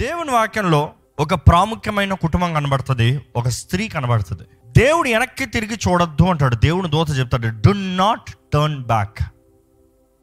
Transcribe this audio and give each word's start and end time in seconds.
దేవుని 0.00 0.30
వాక్యంలో 0.30 0.92
ఒక 1.18 1.34
ప్రాముఖ్యమైన 1.34 2.14
కుటుంబం 2.14 2.54
కనబడుతుంది 2.54 3.26
ఒక 3.36 3.48
స్త్రీ 3.48 3.88
కనబడుతుంది. 3.88 4.42
దేవుడు 4.66 5.08
వెనక్కి 5.08 5.46
తిరిగి 5.46 5.76
చూడొద్దు 5.88 6.24
అంటాడు. 6.24 6.56
దేవుని 6.56 6.90
దోత 6.90 7.10
చెప్తాడు 7.18 7.46
డు 7.46 7.72
నాట్ 7.72 8.30
టర్న్ 8.52 8.84
బ్యాక్ 8.84 9.18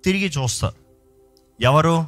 తిరిగి 0.05 0.27
చూస్తారు 0.29 0.75
ఎవరు? 1.61 2.07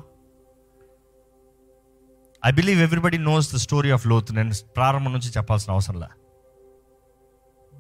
I 2.45 2.51
believe 2.51 2.81
everybody 2.81 3.17
knows 3.17 3.53
the 3.53 3.57
story 3.57 3.91
of 3.91 4.07
Lot 4.07 4.31
నేను 4.33 4.53
ప్రారంభం 4.75 5.13
నుంచి 5.13 5.29
చెప్పాల్సిన 5.29 5.73
అవసరంలే 5.73 6.07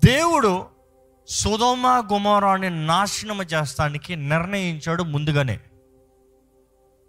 దేవుడు 0.03 0.65
సుధోమ 1.27 2.09
గుమారాన్ని 2.13 2.87
నాశనం 2.87 3.41
చేస్తానికి 3.41 4.15
నిర్ణయించాడు 4.15 5.03
ముందుగానే. 5.03 5.59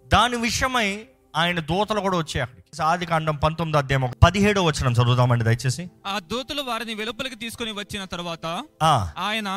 దాని 0.07 0.37
విషయమై 0.37 1.07
ఆయన 1.37 1.61
దూతలు 1.61 2.01
కూడా 2.01 2.17
వచ్చాయి 2.17 2.43
అక్కడికి. 2.43 2.83
ఆది 2.83 3.07
కాండం 3.07 3.37
పంతొమ్మిది 3.37 3.79
అధ్యాయం 3.79 4.13
పదిహేడో 4.23 4.63
వచ్చిన 4.63 4.93
చదువుదామండి 4.93 5.45
దయచేసి. 5.45 5.89
ఆ 6.07 6.19
దూతలు 6.19 6.63
వారిని 6.63 6.95
వెలుపలికి 6.95 7.37
తీసుకొని 7.37 7.73
వచ్చిన 7.73 8.05
తర్వాత 8.05 8.47
ఆ. 8.83 9.11
ఆయన 9.19 9.49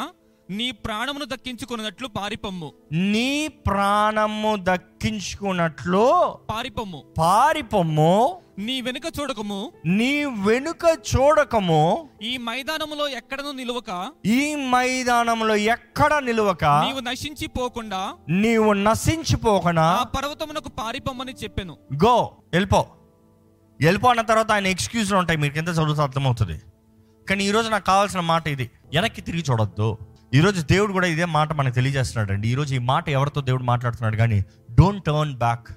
నీ 0.52 0.72
ప్రాణమును 0.72 1.26
దక్కించుకున్నట్లు 1.26 2.08
పారిపమ్ము. 2.08 2.72
నీ 2.92 3.48
ప్రాణము 3.48 4.58
దక్కించుకున్నట్లు 4.62 6.36
పారిపమ్ము. 6.50 7.04
పారిపొమ్ము. 7.18 8.42
నీ 8.60 8.82
వెనుక 8.82 9.04
చూడకము. 9.20 9.72
నీ 9.86 10.26
వెనుక 10.26 11.00
చూడకము. 11.16 12.10
ఈ 12.22 12.38
మైదానములో 12.38 13.08
ఎక్కడను 13.08 13.52
నిలువక. 13.52 14.12
ఈ 14.26 14.56
మైదానంలో 14.56 15.56
ఎక్కడ 15.56 16.14
నిలువక. 16.20 16.66
నీవు 16.66 17.00
నశించి 17.00 17.48
పోకుండా. 17.48 18.14
నీవు 18.30 18.74
నశించిపోకనా 18.74 19.84
ఆ 19.84 20.04
పర్వతమునకు 20.04 20.70
పారిపమ్మని 20.70 21.34
చెప్పాను. 21.44 21.78
గో 22.06 22.32
వెళ్ళిపో. 22.54 22.86
వెళ్ళిపో 23.82 24.10
అన్న 24.10 24.22
తర్వాత 24.22 24.52
ఆయన 24.52 24.68
ఎక్స్క్యూజ్లు 24.68 25.18
ఉంటాయి. 25.18 25.40
మీరు 25.40 25.54
కింద 25.54 25.68
చదువుతూ 25.68 26.02
అర్థమవుతుంది. 26.02 26.62
కానీ 27.30 27.44
ఈరోజు 27.44 27.70
నాకు 27.70 27.86
కావాల్సిన 27.86 28.20
మాట 28.20 28.48
ఇది. 28.48 28.72
వెనక్కి 28.96 29.22
తిరిగి 29.22 29.44
చూడొద్దు. 29.52 29.98
ఈరోజు 30.34 30.62
దేవుడు 30.62 30.94
కూడా 30.94 31.08
ఇదే 31.08 31.26
మాట 31.26 31.54
మనకు 31.54 31.76
తెలియజేస్తున్నాడు 31.76 32.34
అండి 32.34 32.48
ఈరోజు 32.48 32.76
ఈ 32.76 32.78
మాట 32.78 33.10
ఎవరితో 33.10 33.42
దేవుడు 33.42 33.64
మాట్లాడుతున్నాడు 33.64 34.16
కానీ 34.16 34.46
డోంట్ 34.72 35.06
టర్న్ 35.06 35.38
బ్యాక్ 35.38 35.68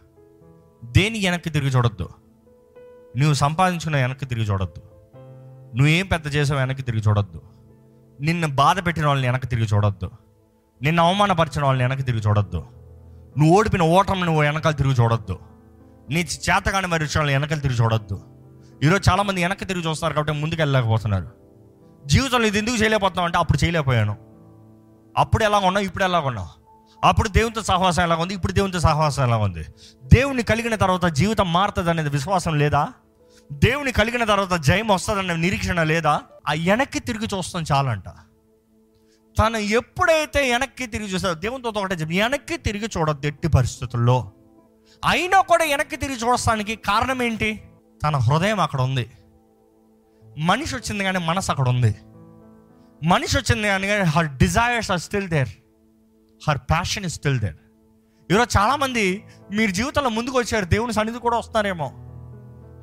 దేని 0.84 1.27
వెనక్కి 1.27 1.50
తిరిగి 1.50 1.70
చూడొద్దు. 1.70 2.08
నువ్వు 3.16 3.34
సంపాదించుకున్న 3.34 3.96
వెనక్కి 3.96 4.27
తిరిగి 4.27 4.44
చూడొద్దు. 4.44 4.83
నువ్వేం 5.77 6.06
పెద్ద 6.06 6.34
చేసావు 6.34 6.61
వెనక్కి 6.61 6.83
తిరిగి 6.83 7.02
చూడొద్దు. 7.02 7.42
నిన్ను 8.20 8.48
బాధ 8.48 8.86
పెట్టిన 8.86 9.06
వాళ్ళని 9.06 9.28
వెనక్కి 9.28 9.48
తిరిగి 9.48 9.66
చూడొద్దు. 9.66 10.11
నిన్ను 10.83 11.02
అవమానపరిచిన 11.02 11.64
వాళ్ళని 11.64 11.84
వెనక్కి 11.84 12.06
తిరిగి 12.06 12.22
చూడొద్దు. 12.22 12.64
నువ్వు 13.39 13.58
ఓడిపిన 13.58 13.83
ఓటమి 13.83 14.20
నువ్వు 14.20 14.42
వెనకాల 14.42 14.72
తిరిగి 14.72 14.94
చూడొద్దు. 14.94 15.39
నీ 16.11 16.20
చేతగాని 16.20 16.86
మరి 16.86 17.02
విషయాలు 17.02 17.30
వెనకాల 17.30 17.58
తిరిగి 17.58 17.78
చూడొద్దు. 17.80 18.20
ఈరోజు 18.83 19.11
చాలామంది 19.11 19.42
వెనక్కి 19.42 19.64
తిరిగి 19.64 19.89
చూస్తున్నారు 19.89 20.14
కాబట్టి 20.14 20.42
ముందుకు 20.42 20.61
వెళ్ళలేకపోతున్నారు. 20.61 21.28
జీవితంలో 22.06 22.46
ఇది 22.46 22.58
ఎందుకు 22.58 22.77
చేయలేకపోతున్నావు 22.77 23.27
అంటే 23.27 23.39
అప్పుడు 23.39 23.64
చేయలేకపోయాను. 23.64 24.33
అప్పుడు 25.19 25.45
ఎలా 25.45 25.59
ఉన్నావు? 25.59 25.87
ఇప్పుడు 25.87 26.05
ఎలా 26.05 26.20
ఉన్నావు? 26.20 26.48
అప్పుడు 27.05 27.29
దేవునితో 27.29 27.62
సహవాసం 27.62 28.03
ఎలా 28.03 28.17
ఉంది? 28.17 28.34
ఇప్పుడు 28.34 28.53
దేవునితో 28.53 28.81
సహవాసం 28.81 29.23
ఎలా 29.23 29.37
ఉంది? 29.37 29.65
దేవుని 30.05 30.43
కలిగిన 30.43 30.75
తర్వాత 30.75 31.05
జీవితం 31.05 31.53
మారుతుంది 31.53 31.91
అనేది 31.91 32.09
విశ్వాసం 32.09 32.59
లేదా? 32.59 32.93
దేవుని 33.53 33.92
కలిగిన 33.92 34.25
తర్వాత 34.25 34.61
జయం 34.61 34.89
వస్తుందనే 34.89 35.37
నిరీక్షణ 35.37 35.83
లేదా? 35.83 36.23
ఆ 36.48 36.53
వెనక్కి 36.53 37.01
తిరిగి 37.01 37.27
చూస్తాం 37.37 37.65
చాలంట. 37.73 38.09
తను 39.39 39.57
ఎప్పుడైతే 39.57 40.51
వెనక్కి 40.51 40.87
తిరిగి 40.87 41.09
చూస్తాడో 41.09 41.35
దేవునితో 41.35 41.73
ఒకటే 41.77 41.95
చెప్పి 41.95 42.20
వెనక్కి 42.20 42.57
తిరిగి 42.57 42.89
చూడద్దు 42.98 43.27
ఎట్టి 43.27 43.48
పరిస్థితుల్లో. 43.48 44.33
అయినా 45.05 45.41
కూడా 45.41 45.65
వెనక్కి 45.65 45.97
తిరిగి 45.97 46.17
చూడటానికి 46.17 46.77
కారణం 46.77 47.23
ఏంటి? 47.23 47.62
తన 48.03 48.17
హృదయం 48.17 48.61
అక్కడ 48.61 48.81
ఉంది. 48.81 49.11
మనిషి 50.39 50.77
వచ్చింది 50.77 51.05
కానీ 51.05 51.19
మనసు 51.19 51.51
అక్కడ 51.51 51.69
ఉంది. 51.69 51.97
మనిషి 53.05 53.38
వచ్చింది 53.38 53.69
కానీ 53.69 53.88
her 53.88 54.36
desires 54.36 54.91
are 54.91 55.00
still 55.00 55.29
there 55.29 55.48
her 56.48 56.58
passion 56.58 57.05
is 57.05 57.14
still 57.14 57.39
there 57.39 57.56
ఈరోజు 58.30 58.58
చాలామంది 58.58 59.24
మీరు 59.52 59.70
జీవితంలో 59.70 60.08
ముందుకు 60.08 60.39
వచ్చారు 60.39 60.64
దేవుని 60.64 60.92
సన్నిధి 60.92 61.18
కూడా 61.18 61.39
వస్తారేమో 61.39 61.89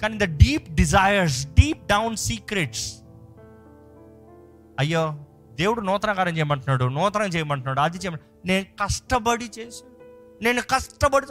కానీ 0.02 0.18
the 0.18 0.38
deep 0.38 0.72
desires 0.72 1.48
deep 1.48 1.88
down 1.88 2.18
secrets 2.18 2.94
అయ్యో 4.80 5.26
దేవుడు 5.52 5.82
నూతనకారం 5.82 6.38
చేయమంటున్నాడు 6.38 6.86
నూతనం 6.86 7.26
చేయమంటున్నాడు 7.26 7.80
అది 7.80 7.98
చేయమంటున్నాడు 7.98 8.48
నేను 8.48 8.66
కష్టపడి 8.84 9.46
చేసి 9.60 9.84
నేను 10.44 10.62
కష్టపడి 10.62 11.26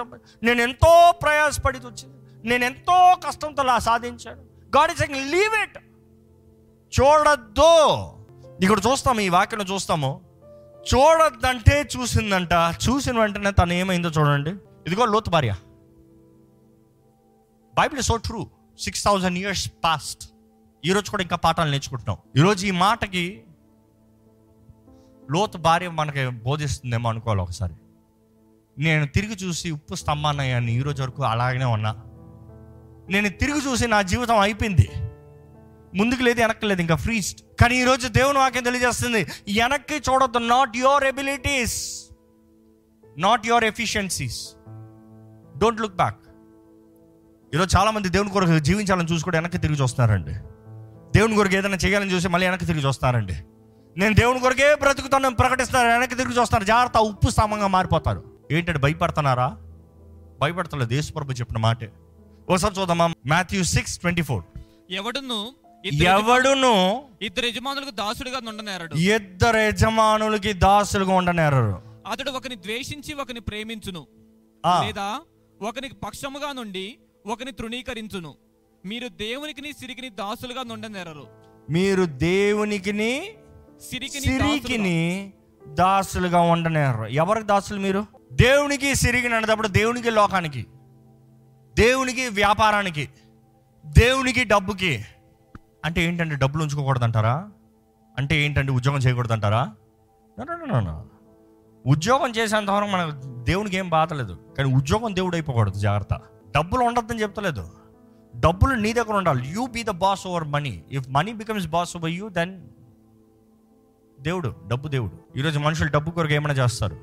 నేను 0.46 0.62
ఎంతో 0.62 1.14
ప్రయాసపడి 1.22 1.78
వచ్చింది. 1.78 2.48
నేను 2.48 2.64
ఎంతో 2.64 3.16
కష్టంతో 3.26 3.64
సాధించాను. 3.78 4.40
గాడ్ 4.76 4.92
ఇస్ 4.92 5.10
లీవ్ 5.10 5.62
ఇట్ 5.62 5.78
చూడద్దు. 7.00 7.86
ఇక్కడ 8.62 8.78
చూస్తాము 8.78 9.20
ఈ 9.20 9.28
వాక్యం 9.28 9.60
చూస్తాము. 9.60 10.20
చూడొద్దంటే 10.94 11.88
చూసిందంట 11.96 12.52
చూసిన 12.52 13.18
వెంటనే 13.18 13.50
తను 13.50 13.72
ఏమైందో 13.72 14.08
చూడండి. 14.08 14.50
ఇదిగో 14.86 15.04
లోతు 15.04 15.30
భార్య. 15.30 15.54
Bible 17.74 18.02
so 18.02 18.16
true 18.16 18.46
six 18.78 19.04
thousand 19.04 19.38
years 19.38 19.72
past 19.84 20.30
ఈరోజు 20.84 21.10
కూడా 21.10 21.22
ఇంకా 21.22 21.36
పాఠాలు 21.36 21.70
నేర్చుకుంటున్నాం. 21.70 22.18
ఈరోజు 22.36 22.66
ఈ 22.66 22.70
మాటకి 22.70 23.42
లోతు 25.30 25.58
భార్య 25.58 25.88
మనకి 25.88 26.28
బోధిస్తుందేమో 26.28 27.08
అనుకోవాలి 27.08 27.40
ఒకసారి. 27.40 27.74
నేను 28.78 29.06
తిరిగి 29.06 29.34
చూసి 29.34 29.70
ఉప్పు 29.70 29.94
స్తంభాన్నయ్యాన్ని 29.94 30.72
ఈరోజు 30.72 31.02
వరకు 31.02 31.22
అలాగనే 31.22 31.64
ఉన్నా. 31.64 31.96
నేను 33.08 33.28
తిరిగి 33.28 33.58
చూసి 33.58 33.86
నా 33.86 34.02
జీవితం 34.02 34.38
అయిపోయింది. 34.38 34.90
ముందుకు 35.94 36.22
లేదు 36.22 36.40
వెనక్కి 36.40 36.66
లేదు 36.66 36.80
ఇంకా 36.80 36.94
ఫ్రీస్ట్ 36.96 37.42
కానీ 37.60 37.80
ఈరోజు 37.80 38.08
దేవుని 38.08 38.38
వాక్యం 38.38 38.62
తెలియజేస్తుంది 38.62 39.22
వెనక్కి 39.22 39.94
చూడొద్దు 39.94 40.38
not 40.38 40.76
your 40.76 41.04
abilities 41.04 42.08
not 43.18 43.46
your 43.46 43.64
efficiencies 43.64 44.48
don't 45.58 45.80
look 45.80 45.96
back 45.96 46.16
ఈరోజు 47.54 47.76
చాలామంది 47.76 48.08
దేవుని 48.08 48.30
కొరకు 48.30 48.58
జీవించాలని 48.58 49.12
చూసి 49.12 49.24
కూడా 49.24 49.38
వెనక్కి 49.38 49.58
తిరిగి 49.58 49.82
చూస్తున్నారండి. 49.82 50.34
దేవుని 51.14 51.34
కొరకు 51.34 51.54
ఏదైనా 51.54 51.76
చేయాలని 51.76 52.12
చూసి 52.12 52.28
మళ్ళీ 52.28 52.46
వెనక్కి 52.46 52.66
తిరిగి 52.66 52.86
చూస్తున్నారండి. 52.86 53.32
నేను 53.96 54.14
దేవుని 54.14 54.40
కొరకే 54.40 54.74
బ్రతుకుతాను 54.74 55.36
ప్రకటిస్తాను 55.36 55.88
వెనక్కి 55.88 56.16
తిరిగి 56.16 56.40
చూస్తాను 56.40 56.64
జాగ్రత్త 56.64 56.96
ఉప్పు 56.96 57.30
స్తంభంగా 57.30 57.66
మారిపోతారు. 57.66 58.24
ఏంటంటే 58.52 58.78
భయపడుతున్నారా? 58.78 59.56
భయపడతలేదు. 60.40 60.92
యేసుప్రభు 60.92 61.32
చెప్పిన 61.32 61.58
మాటే. 61.58 61.92
ఒకసారి 62.48 62.80
చూద్దామా? 62.80 63.14
Matthew 63.26 63.64
six 63.64 63.98
twenty 63.98 64.22
four. 64.22 64.44
ఎవడును 64.90 65.48
ఎవడును? 65.84 67.02
ఇద్దరు 67.22 67.46
యజమానులకు 67.46 67.90
దాసుడిగా 67.90 68.40
నుండనేరడు. 68.40 68.94
ఇద్దరు 68.94 69.56
యజమానులకి 69.56 70.52
దాసులుగా 70.52 71.14
ఉండనేరరు. 71.14 71.82
అతడు 72.06 72.30
ఒకని 72.30 72.54
ద్వేషించి 72.54 73.14
ఒకని 73.14 73.40
ప్రేమించును. 73.40 74.06
లేదా 74.66 75.20
ఒకనికి 75.62 75.94
పక్షముగా 75.94 76.52
నుండి 76.52 76.96
ఒకని 77.26 77.52
తృణీకరించును. 77.52 78.34
మీరు 78.86 79.08
దేవునికి 79.08 79.72
సిరికిని 79.72 80.08
దాసులుగా 80.08 80.62
నుండనేరరు. 80.62 81.26
మీరు 81.70 82.04
దేవునికిని 82.04 83.34
సిరికిని 83.90 84.26
సిరికిని 84.26 85.32
దాసులుగా. 85.68 86.40
ఉండనేరు 86.40 87.06
ఎవరికి 87.06 87.46
దాసులు 87.46 87.80
మీరు? 87.80 88.06
దేవునికి 88.32 88.94
సిరికిని 88.94 89.34
అనేటప్పుడు 89.34 89.68
దేవునికి 89.68 90.10
లోకానికి. 90.10 90.66
దేవునికి 91.74 92.28
వ్యాపారానికి. 92.28 93.08
దేవునికి 93.86 94.44
డబ్బుకి. 94.44 95.04
అంటే 95.84 96.04
ఏంటంటే 96.04 96.34
డబ్బులు 96.34 96.62
ఉంచుకోకూడదంటారా? 96.62 97.50
అంటే 98.18 98.42
ఏంటంటే 98.42 98.72
ఉద్యోగం 98.72 98.98
చేయకూడదంటారా? 98.98 99.72
అంటారా 100.40 101.04
ఉద్యోగం 101.86 102.30
చేసేంతవరకు 102.30 102.88
మనకు 102.88 103.42
దేవునికి 103.44 103.76
ఏం 103.76 103.88
బాధలేదు 103.88 104.38
కానీ 104.58 104.74
ఉద్యోగం 104.74 105.14
దేవుడు 105.14 105.36
అయిపోకూడదు 105.36 105.78
జాగ్రత్త. 105.78 106.20
డబ్బులు 106.56 106.80
ఉండద్దని 106.80 107.22
చెప్తలేదు. 107.22 107.70
డబ్బులు 108.36 108.74
నీ 108.74 108.92
దగ్గర 108.92 109.14
ఉండాలి. 109.14 109.48
You 109.48 109.66
be 109.66 109.82
the 109.82 109.90
boss 109.90 110.26
over 110.26 110.44
money 110.44 110.84
if 110.90 111.08
money 111.10 111.32
becomes 111.32 111.66
boss 111.66 111.96
over 111.96 112.10
you 112.10 112.28
then 112.28 112.68
దేవుడు 114.20 114.54
డబ్బు 114.68 114.88
దేవుడు. 114.88 115.38
ఈరోజు 115.38 115.58
మనుషులు 115.58 115.88
డబ్బు 115.88 116.10
కొరకు 116.10 116.32
ఏమైనా 116.32 116.64
చేస్తారు? 116.64 116.96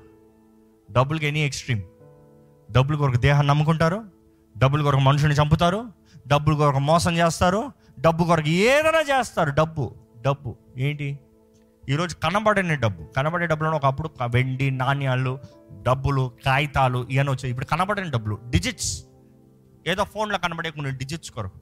డబ్బులకి 0.92 1.28
ఎనీ 1.28 1.40
ఎక్స్ట్రీమ్. 1.40 1.82
డబ్బుల 2.72 2.96
కొరకు 2.96 3.18
దేహాన్ని 3.18 3.50
నమ్ముకుంటారు? 3.50 4.04
డబ్బుల 4.58 4.82
కొరకు 4.82 5.02
మనుషుని 5.02 5.34
చంపుతారు? 5.34 5.86
డబ్బుల 6.28 6.56
కొరకు 6.56 6.80
మోసం 6.80 7.18
చేస్తారు? 7.18 7.72
డబ్బు 8.00 8.24
కొరకు 8.24 8.50
ఏదైనా 8.50 9.00
చేస్తారు 9.00 9.50
డబ్బు 9.50 9.96
డబ్బు. 10.22 10.56
ఏంటి? 10.78 11.20
ఈరోజు 11.90 12.16
కనబడని 12.16 12.76
డబ్బు. 12.76 13.04
కనబడే 13.04 13.48
డబ్బులను 13.48 13.76
ఒకప్పుడు 13.76 14.10
వెండి 14.26 14.72
నాణ్యాలు 14.72 15.40
డబ్బులు 15.82 16.32
కాగితాలు 16.46 17.08
ఇవన్నీ 17.12 17.34
వచ్చాయి. 17.34 17.50
ఇప్పుడు 17.50 17.66
కనబడని 17.66 18.12
డబ్బులు 18.12 18.40
డిజిట్స్ 18.50 19.04
ఏదో 19.88 20.04
ఫోన్లో 20.04 20.38
కనబడే 20.38 20.70
కొన్ని 20.70 20.98
డిజిట్స్ 20.98 21.32
కొరకు. 21.32 21.60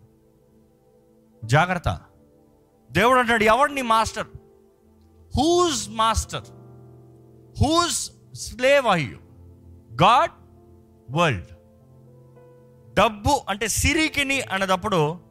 జాగ్రత్త. 1.46 2.02
దేవుడు 2.92 3.20
అంటాడు 3.20 3.44
ఎవడు 3.44 3.72
నీ 3.72 3.82
master 3.82 4.28
who's 5.38 5.90
master 5.90 6.44
who's 7.62 8.12
slave 8.36 8.86
are 8.86 9.00
God 10.04 10.32
world 11.12 11.48
డబ్బు 12.94 13.42
అంటే 13.50 13.68
సిరికిని 13.68 14.42
అనేటప్పుడు 14.42 15.25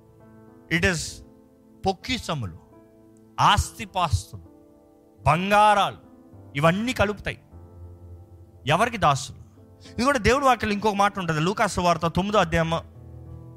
ఇట్ 0.73 0.87
ఇస్ 0.87 1.23
పొక్కిసములు 1.87 2.59
ఆస్తిపాస్తులు 3.41 4.43
బంగారాలు 5.27 5.97
ఇవన్నీ 6.57 6.93
కలుపుతాయి. 6.93 7.41
ఎవరికి 8.67 8.97
దాసులు? 8.97 9.39
ఇది 9.93 10.05
కూడా 10.05 10.19
దేవుడి 10.19 10.45
వాక్యం 10.45 10.71
ఇంకొక 10.71 10.95
మాట 10.95 11.19
ఉంటుంది. 11.19 11.41
లూకాసు 11.41 11.81
వార్త 11.81 12.07
తొమ్మిదో 12.07 12.39
అధ్యాయం 12.39 12.75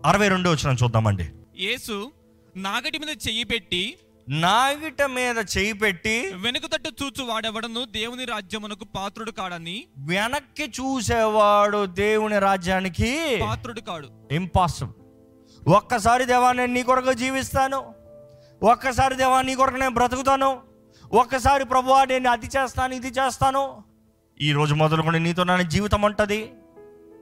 అరవై 0.06 0.28
రెండో 0.28 0.52
వచ్చిన 0.52 0.76
చూద్దామండి. 0.84 1.32
యేసు 1.60 2.12
నాగటి 2.56 2.98
మీద 2.98 3.10
చెయ్యి 3.10 3.44
పెట్టి 3.44 3.98
నాగిట 4.30 5.02
మీద 5.02 5.46
చేయి 5.58 5.74
పెట్టి 5.74 6.32
వెనుక 6.36 6.62
తట్టు 6.74 6.92
చూచు 7.04 7.24
వాడెవడను 7.24 7.86
దేవుని 7.86 8.26
రాజ్యమునకు 8.26 8.86
పాత్రుడు 8.86 9.32
కాడని 9.32 9.86
వెనక్కి 9.98 10.64
చూసేవాడు 10.64 11.86
దేవుని 11.86 12.40
రాజ్యానికి 12.40 13.40
పాత్రుడు 13.42 13.80
కాడు. 13.80 14.10
ఇంపాసిబుల్ 14.32 14.97
ఒక్కసారి 15.68 16.26
దేవా 16.26 16.52
నేను 16.52 16.74
నీ 16.74 16.84
కొరకు 16.84 17.14
జీవిస్తాను. 17.14 17.84
ఒక్కసారి 18.64 19.16
దేవా 19.16 19.42
నీ 19.42 19.56
కొరకు 19.56 19.76
నేను 19.76 19.94
బ్రతుకుతాను. 19.94 20.58
ఒక్కసారి 21.14 21.66
ప్రభువా 21.66 22.06
నేను 22.06 22.30
అది 22.30 22.46
చేస్తాను 22.46 22.94
ఇది 22.94 23.08
చేస్తాను. 23.08 23.84
ఈ 24.42 24.52
రోజు 24.52 24.74
మొదలుకొని 24.74 25.20
నీతో 25.20 25.44
నా 25.44 25.62
జీవితం 25.62 26.02
ఉంటుంది. 26.02 26.54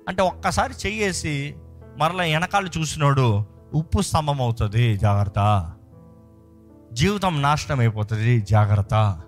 అంటే 0.07 0.21
ఒక్కసారి 0.21 0.73
చెయ్యేసి 0.85 1.55
మరలా 1.97 2.23
వెనకాల 2.23 2.67
చూసినోడు 2.77 3.45
ఉప్పు 3.73 4.01
స్తంభం 4.01 4.41
అవుతుంది. 4.41 4.97
జాగ్రత్త. 4.97 5.71
జీవితం 6.93 7.41
నాశనం 7.41 7.79
అయిపోతుంది. 7.79 8.41
జాగ్రత్త. 8.41 9.21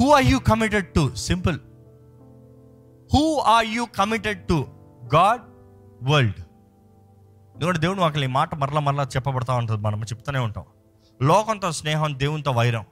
Who 0.00 0.10
are 0.10 0.24
you 0.24 0.38
committed 0.38 0.86
to 0.86 1.14
simple 1.14 1.58
who 3.14 3.36
are 3.36 3.66
you 3.66 3.84
committed 3.84 4.48
to 4.48 4.66
God 5.14 5.42
world 6.02 6.45
ఎందుకంటే 7.56 7.78
దేవుడు 7.78 8.00
వాకి 8.00 8.24
ఈ 8.24 8.26
మాట 8.26 8.54
మరలా 8.54 8.80
మరలా 8.80 9.02
చెప్పబడతా 9.02 9.54
ఉంటుంది. 9.54 9.82
మనం 9.82 10.02
చెప్తూనే 10.02 10.38
ఉంటాం. 10.38 10.64
లోకంతో 11.22 11.72
స్నేహం 11.72 12.18
దేవునితో 12.18 12.50
వైరం. 12.50 12.84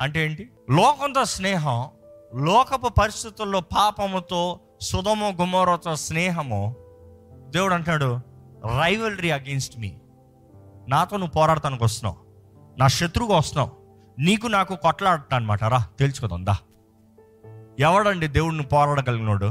అంటే 0.00 0.24
ఏంటి? 0.24 0.50
లోకంతో 0.70 1.24
స్నేహం 1.24 1.88
లోకపు 2.34 2.88
పరిస్థితుల్లో 2.88 3.60
పాపముతో 3.60 4.60
సుధము 4.80 5.36
గుమోరతో 5.40 5.96
స్నేహము 5.96 6.76
దేవుడు 7.48 7.74
అంటాడు 7.74 8.20
రైవలరీ 8.80 9.30
అగెయిన్స్ట్ 9.30 9.78
మీ 9.78 9.98
నాతో 10.88 11.16
నువ్వు 11.16 11.32
పోరాడటానికి 11.32 11.84
వస్తున్నావు. 11.84 12.16
నా 12.78 12.88
శత్రువుగా 12.88 13.36
వస్తున్నావు. 13.36 13.70
నీకు 14.18 14.46
నాకు 14.46 14.76
కొట్లాడటం 14.76 15.36
అనమాట 15.36 15.64
రా 15.64 15.86
తెలుసుకుందా 15.98 16.58
ఎవడండి 17.78 18.28
దేవుడిని 18.28 18.62
పోరాడగలిగినోడు? 18.62 19.46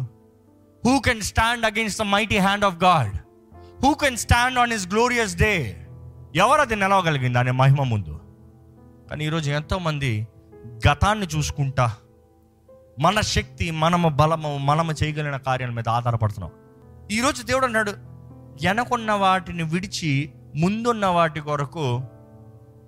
Who 0.85 0.99
can 0.99 1.21
stand 1.21 1.65
against 1.65 1.99
the 1.99 2.05
mighty 2.05 2.37
hand 2.37 2.65
of 2.65 2.83
God 2.83 3.17
who 3.85 3.93
can 3.93 4.17
stand 4.17 4.59
on 4.59 4.71
his 4.71 4.87
glorious 4.87 5.35
day 5.35 5.51
ఎవరు 6.35 6.61
అది 6.61 6.75
నిలవగలిగింది 6.75 7.39
అనే 7.39 7.51
మహిమ 7.51 7.83
ముందు? 7.83 8.19
కానీ 9.09 9.25
ఈరోజు 9.25 9.51
ఎంతోమంది 9.51 10.27
గతాన్ని 10.89 11.27
చూసుకుంటా 11.37 11.95
మన 12.99 13.21
శక్తి 13.21 13.71
మనము 13.71 14.09
బలము 14.09 14.57
మనము 14.57 14.91
చేయగలిగిన 14.91 15.37
కార్యాల 15.37 15.71
మీద 15.71 15.89
ఆధారపడుతున్నాం. 15.89 16.51
ఈరోజు 17.11 17.43
దేవుడు 17.43 17.65
అన్నాడు 17.65 17.91
వెనకున్న 18.63 19.11
వాటిని 19.11 19.63
విడిచి 19.63 20.31
ముందున్న 20.55 21.05
వాటి 21.05 21.39
కొరకు 21.39 22.01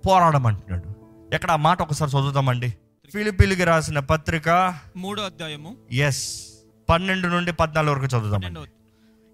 పోరాడమంటున్నాడు 0.06 0.88
ఎక్కడ 1.34 1.50
ఆ 1.50 1.56
మాట 1.56 1.82
ఒకసారి 1.82 2.10
చదువుతామండి 2.10 2.68
ఫిలిపిలికి 3.12 3.64
రాసిన 3.64 3.98
పత్రిక 3.98 4.78
మూడో 4.96 5.22
అధ్యాయము. 5.22 5.76
ఎస్ 5.92 6.48
పన్నెండు 6.90 7.28
నుండి 7.28 7.52
పద్నాలుగు 7.52 7.94
వరకు 7.94 8.30
పన్నెండవ 8.30 8.66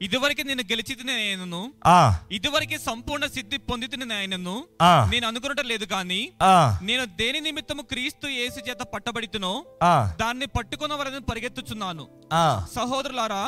ఇదివరకు 0.00 0.42
నేను 0.42 0.62
గెలిచితిని 0.70 1.12
ఆయనను 1.16 1.60
ఆ, 1.88 1.98
ఇదివరకే 2.30 2.78
సంపూర్ణ 2.86 3.26
సిద్ధి 3.26 3.58
పొందితిని 3.68 4.06
ఆయనను 4.12 4.54
ఆ, 4.82 4.92
నేను 5.12 5.26
అనుకున్నట్టు 5.26 5.64
లేదు 5.68 5.86
కానీ 5.86 6.18
ఆ, 6.44 6.54
నేను 6.82 7.04
దేని 7.20 7.40
నిమిత్తము 7.40 7.82
క్రీస్తు 7.82 8.26
యేసు 8.34 8.60
చేత 8.68 8.82
పట్టబడితునో 8.94 9.52
ఆ, 9.82 9.94
దాన్ని 10.20 10.46
పట్టుకున్న 10.56 10.94
వరదని 10.94 11.26
పరిగెత్తుచున్నాను. 11.30 12.04
ఆ, 12.32 12.44
సహోదరులారా 12.74 13.42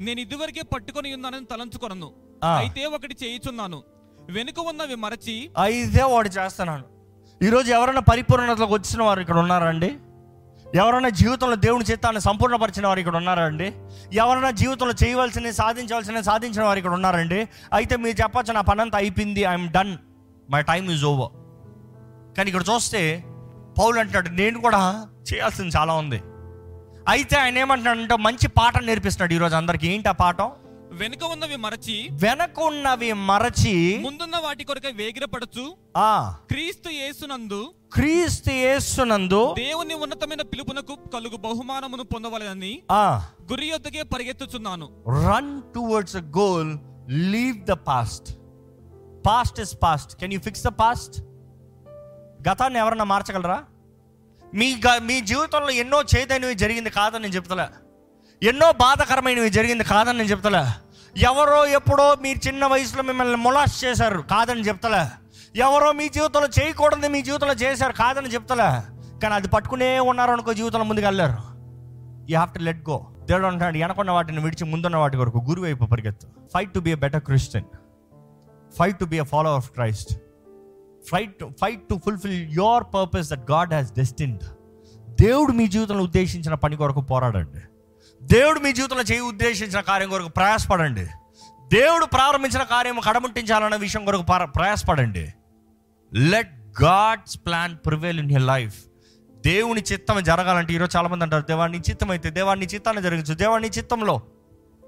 నేను 0.00 0.20
ఇదివరకే 0.20 0.62
పట్టుకొని 0.72 1.14
ఉన్నానని 1.14 1.46
తలంచుకొనను. 1.46 2.10
అయితే 2.54 2.82
ఒకటి 2.96 3.14
చేయుచున్నాను. 3.22 3.78
వెనుక 4.28 4.58
ఉన్నవి 4.66 4.94
మరచి 4.96 5.34
అయితే 5.58 6.02
వాడు 6.12 6.28
చేస్తున్నాను. 6.28 6.84
ఈరోజు 7.40 7.68
ఎవరైనా 7.72 8.02
పరిపూర్ణతలోకి 8.08 8.74
వచ్చిన 8.74 9.02
వారు 9.02 9.20
ఇక్కడ 9.20 9.38
ఉన్నారా 9.38 9.68
అండి? 9.68 9.90
ఎవరైనా 10.74 11.08
జీవితంలో 11.08 11.54
దేవుని 11.54 11.84
చిత్తాన్ని 11.84 12.20
సంపూర్ణపరిచిన 12.20 12.86
వారు 12.86 12.98
ఇక్కడ 12.98 13.16
ఉన్నారండి? 13.16 13.72
ఎవరైనా 14.12 14.50
జీవితంలో 14.50 14.94
చేయవలసిన 15.04 15.50
సాధించవలసిన 15.50 16.20
సాధించిన 16.20 16.62
వారు 16.62 16.78
ఇక్కడ 16.78 16.92
ఉన్నారండి? 16.92 17.48
అయితే 17.72 17.96
మీరు 17.96 18.22
చెప్పచ్చు 18.22 18.52
నా 18.52 18.60
పనంతా 18.60 18.98
అయిపోయింది 18.98 19.40
I'm 19.40 19.68
done. 19.68 19.96
My 20.50 20.62
time 20.62 20.90
is 20.90 21.04
over. 21.04 21.32
కానీ 22.36 22.50
ఇక్కడ 22.50 22.64
చూస్తే 22.74 23.24
పౌలు 23.78 23.98
అంటున్నాడు 23.98 24.28
నేను 24.28 24.60
కూడా 24.60 25.06
చేయాల్సింది 25.32 25.76
చాలా 25.76 25.94
ఉంది. 25.94 26.22
అయితే 27.08 27.36
ఆయన 27.36 27.58
ఏమంటున్నాడంటే 27.58 28.16
మంచి 28.16 28.48
పాఠం 28.48 28.86
నేర్పిస్తున్నాడు 28.86 29.34
ఈరోజు 29.34 29.54
అందరికి. 29.54 29.88
ఏంటి 29.88 30.08
ఆ 30.08 30.12
పాఠం? 30.12 30.50
వెనుక 30.90 31.24
ఉన్నవి 31.24 31.56
మరచి 31.56 31.94
వెనకున్నవి 32.22 33.10
మరచి 33.28 33.74
ముందున్న 34.00 34.36
వాటి 34.36 34.64
కొరకై 34.64 34.92
వేగిరపడచ్చు 34.92 35.64
ఆ. 36.02 36.12
క్రీస్తు 36.50 36.88
యేసునందు 36.92 37.60
క్రీస్తు 37.92 38.50
యేసునందు 38.58 39.40
దేవుని 39.58 39.94
ఉన్నతమైన 39.96 40.42
పిలుపునకు 40.42 40.94
కలుగు 41.14 41.36
బహుమానమును 41.36 42.04
పొందవలెనని 42.04 42.72
ఆ. 42.94 43.04
గురి 43.50 43.66
యొద్దకే 43.66 44.02
పరిగెత్తుచున్నాను. 44.04 44.86
Run 45.24 45.52
towards 45.74 46.16
a 46.16 46.24
goal 46.36 46.70
leave 47.32 47.58
the 47.64 47.76
past 47.86 48.28
past 49.26 49.60
is 49.60 49.74
past 49.82 50.12
can 50.20 50.32
you 50.32 50.40
fix 50.40 50.62
the 50.62 50.72
past 50.78 51.16
గతాన్ని 52.48 52.78
ఎవరన్నా 52.78 53.04
మార్చగలరా? 53.04 53.58
మీ 54.52 54.68
మీ 55.02 55.20
జీవితంలో 55.26 55.70
ఎన్నో 55.82 56.02
చేదైనవి 56.12 56.54
జరిగింది 56.54 56.90
కాదని 56.90 57.22
నేను 57.22 57.34
చెప్తలే. 57.34 57.66
ఎన్నో 58.42 58.72
బాధకరమైనవి 58.72 59.50
జరిగింది 59.50 59.84
కాదని 59.84 60.18
నేను 60.18 60.28
చెప్తలే. 60.28 60.64
ఎవరో 61.16 61.66
ఎప్పుడో 61.66 62.16
మీరు 62.22 62.46
చిన్న 62.46 62.66
వయసులో 62.66 63.02
మిమ్మల్ని 63.02 63.36
మొలాస్ 63.36 63.84
చేశారు 63.84 64.20
కాదని 64.20 64.60
చెప్తలే. 64.60 65.04
ఎవరో 65.56 65.92
మీ 65.92 66.08
జీవితంలో 66.08 66.48
చేయకూడదు 66.60 67.08
మీ 67.08 67.22
జీవితంలో 67.22 67.54
చేశారు 67.54 67.92
కాదని 67.92 68.28
చెప్తలే. 68.28 68.70
కానీ 69.20 69.34
అది 69.34 69.48
పట్టుకునే 69.48 69.98
ఉన్నారు 69.98 70.30
అనుకో 70.30 70.52
జీవితంలో 70.52 70.84
ముందుకు 70.84 71.06
వెళ్ళారు 71.06 71.32
you 72.30 72.36
have 72.36 72.54
to 72.54 72.58
let 72.58 72.88
go 72.90 73.06
దేవుడు 73.24 73.46
అంటాడు 73.46 73.78
వెనకున్న 73.78 74.10
వాటిని 74.10 74.40
విడిచి 74.40 74.64
ముందున్న 74.64 74.96
వాటి 74.96 75.16
వరకు 75.16 75.38
గురువు 75.38 75.66
వైపు 75.66 75.84
పరిగెత్తు 75.84 76.26
fight 76.54 76.74
to 76.74 76.78
be 76.78 76.90
a 76.90 76.94
better 76.94 77.20
Christian 77.20 77.66
fight 78.78 78.98
to 78.98 79.04
be 79.04 79.18
a 79.18 79.22
follow 79.22 79.54
of 79.54 79.70
Christ 79.70 80.14
fight 81.10 81.44
fight 81.60 81.82
to 81.88 82.00
fulfil 82.04 82.50
your 82.52 82.84
purpose 82.94 83.30
that 83.30 83.50
God 83.50 83.68
has 83.68 83.92
destined 83.92 84.44
దేవుడు 85.20 85.52
మీ 85.52 85.66
జీవితంలో 85.66 86.04
ఉద్దేశించిన 86.04 86.54
పని 86.54 86.76
కొరకు 86.76 87.00
పోరాడండి. 87.00 87.62
దేవుడు 88.32 88.60
మీ 88.60 88.72
జీవితంలో 88.72 89.02
చేయి 89.02 89.20
ఉద్దేశించిన 89.20 89.80
కార్యం 89.80 90.10
కొరకు 90.10 90.28
ప్రయాసపడండి. 90.28 91.04
దేవుడు 91.72 92.06
ప్రారంభించిన 92.06 92.62
కార్యం 92.62 93.00
కడముట్టించాలన్న 93.00 93.76
విషయం 93.76 94.04
కొరకు 94.04 94.22
ప్ర- 94.22 94.44
ప్రయాసపడండి. 94.44 95.34
Let 96.14 96.82
God's 96.82 97.38
plan 97.46 97.76
prevail 97.86 98.18
in 98.18 98.28
here 98.28 98.42
life 98.42 98.74
దేవుని 99.46 99.80
చిత్తం 99.92 100.22
జరగాలంటే 100.22 100.72
ఈరోజు 100.72 100.96
చాలామంది 100.96 101.24
అంటారు 101.24 101.42
దేవాన్ని 101.42 101.78
చిత్తం 101.78 102.10
అయితే 102.10 102.30
దేవాన్ని 102.30 102.66
చిత్తాన్ని 102.66 103.02
జరగచ్చు 103.02 103.34
దేవాన్ని 103.34 103.68
చిత్తంలో. 103.68 104.22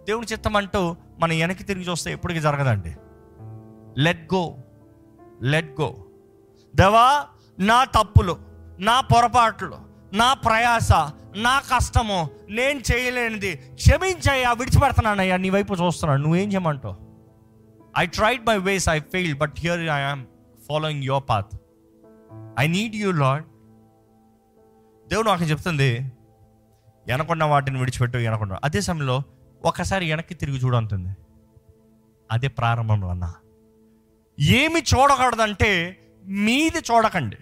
దేవుని 0.08 0.26
చిత్తం 0.32 0.56
అంటూ 0.56 0.96
మనం 1.18 1.38
వెనక్కి 1.38 1.64
తిరిగి 1.64 1.90
చూస్తే 1.90 2.12
ఎప్పటికీ 2.12 2.40
జరగదండి. 2.40 2.96
లెట్ 4.02 4.34
గో 4.34 4.56
లెట్ 5.42 5.80
గో 5.80 5.96
దేవా 6.76 7.25
నా 7.58 7.84
తప్పులు 7.84 8.38
నా 8.78 9.00
పొరపాట్లు 9.00 9.76
నా 10.12 10.34
ప్రయాస 10.34 10.92
నా 11.36 11.60
కష్టము 11.60 12.30
నేను 12.50 12.80
చేయలేనిది 12.92 13.56
క్షమించయ్యా 13.56 14.52
విడిచిపెడుతున్నానయ్యా 14.52 15.36
నీ 15.36 15.50
వైపు 15.50 15.74
చూస్తున్నాను. 15.74 16.22
నువ్వేం 16.22 16.52
చేయమంటావు? 16.52 16.96
I 17.98 18.06
tried 18.06 18.46
my 18.46 18.58
ways 18.58 18.88
I 18.88 19.00
fail 19.00 19.34
but 19.34 19.52
here 19.58 19.80
I 19.80 20.00
am 20.00 20.26
following 20.68 21.02
your 21.02 21.24
path 21.28 21.54
I 22.58 22.66
need 22.66 22.94
you 22.94 23.12
Lord 23.12 23.44
దేవుడు 25.08 25.28
నాకు 25.28 25.44
చెప్తుంది 25.44 26.12
వెనకున్న 27.06 27.44
వాటిని 27.44 27.78
విడిచిపెట్టు 27.78 28.16
వెనకున్న. 28.16 28.58
అదే 28.64 28.80
సమయంలో 28.80 29.22
ఒకసారి 29.64 30.10
వెనక్కి 30.10 30.34
తిరిగి 30.34 30.58
చూడంతుంది 30.58 31.16
అదే 32.30 32.48
ప్రారంభంలో 32.48 33.08
అన్న. 33.08 33.34
ఏమి 34.40 34.80
చూడకూడదంటే 34.80 36.00
మీది 36.24 36.78
చూడకండి. 36.78 37.36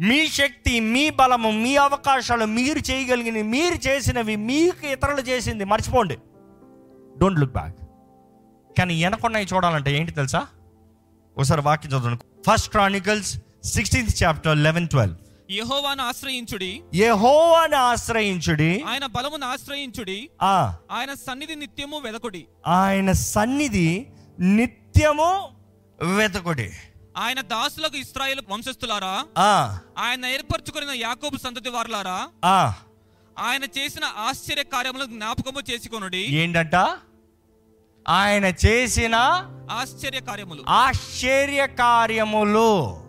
మీ 0.00 0.28
శక్తి 0.28 0.80
మీ 0.80 1.10
బలము 1.10 1.50
మీ 1.50 1.76
అవకాశాలు 1.76 2.44
మీరు 2.44 2.78
చేయగలిగినవి 2.78 3.42
మీరు 3.42 3.88
చేసినవి 3.88 4.36
మీకు 4.36 4.86
ఇతరులు 4.86 5.20
చేసింది. 5.20 5.64
మర్చిపోండి. 5.64 6.16
డోంట్ 7.18 7.40
లుక్ 7.40 7.52
బ్యాక్ 7.52 7.76
కానీ 8.78 9.04
వెనకున్నవి 9.04 9.46
చూడాలంటే 9.54 9.96
ఏంటి 9.96 10.12
తెలుసా? 10.12 10.46
ఒకసారి 11.38 11.60
వాక్యం 11.60 11.92
చదవండి 11.92 12.50
first 12.50 12.70
Chronicles 12.70 13.38
sixteenth 13.64 14.22
chapter 14.22 14.58
eleven 14.58 14.88
twelve 14.88 15.16
యెహోవాను 15.50 16.02
ఆశ్రయించుడి. 16.02 16.82
యెహోవాను 16.94 17.76
ఆశ్రయించుడి. 17.76 18.84
ఆయన 18.88 19.06
బలమును 19.06 19.46
ఆశ్రయించుడి. 19.46 20.30
ఆ. 20.42 20.74
ఆయన 20.92 21.14
సన్నిధి 21.14 21.54
నిత్యము 21.54 21.98
వెదకుడి. 21.98 22.46
ఆయన 22.66 23.12
సన్నిధి 23.12 24.06
నిత్యము 24.40 25.48
వెతకుడి 26.16 26.70
ఆయన 27.16 27.40
దాసులకు 27.40 27.96
ఇస్రాయేల్ 27.96 28.40
వంశస్థులారా? 28.50 29.24
ఆ. 29.38 29.78
ఆయన 29.98 30.26
ఏర్పరచుకున్న 30.26 30.90
యాకోబు 30.90 31.36
సంతతి 31.36 31.70
వారులారా? 31.70 32.28
ఆ. 32.44 32.74
ఆయన 33.38 33.64
చేసిన 33.64 34.04
ఆశ్చర్య 34.04 34.62
కార్యములను 34.62 35.06
జ్ఞాపకము 35.06 35.70
చేసుకొనుడి. 35.70 36.18
ఏంటంట? 36.18 36.74
ఆయన 38.08 38.44
చేసిన 38.44 39.14
ఆశ్చర్య 39.70 40.20
కార్యములు. 40.20 40.64
ఆశ్చర్య 40.68 41.66
కార్యములు. 41.66 43.00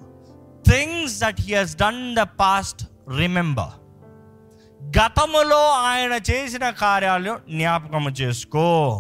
Things 0.69 1.19
that 1.19 1.41
he 1.41 1.53
has 1.53 1.75
done 1.75 2.15
the 2.15 2.19
past 2.19 2.83
remember 3.17 3.83
గతములో 4.97 5.69
ఆయన 5.69 6.11
చేసిన 6.31 6.69
కార్యాలు 6.69 7.39
జ్ఞాపకము 7.49 8.09
చేసుకో. 8.09 8.99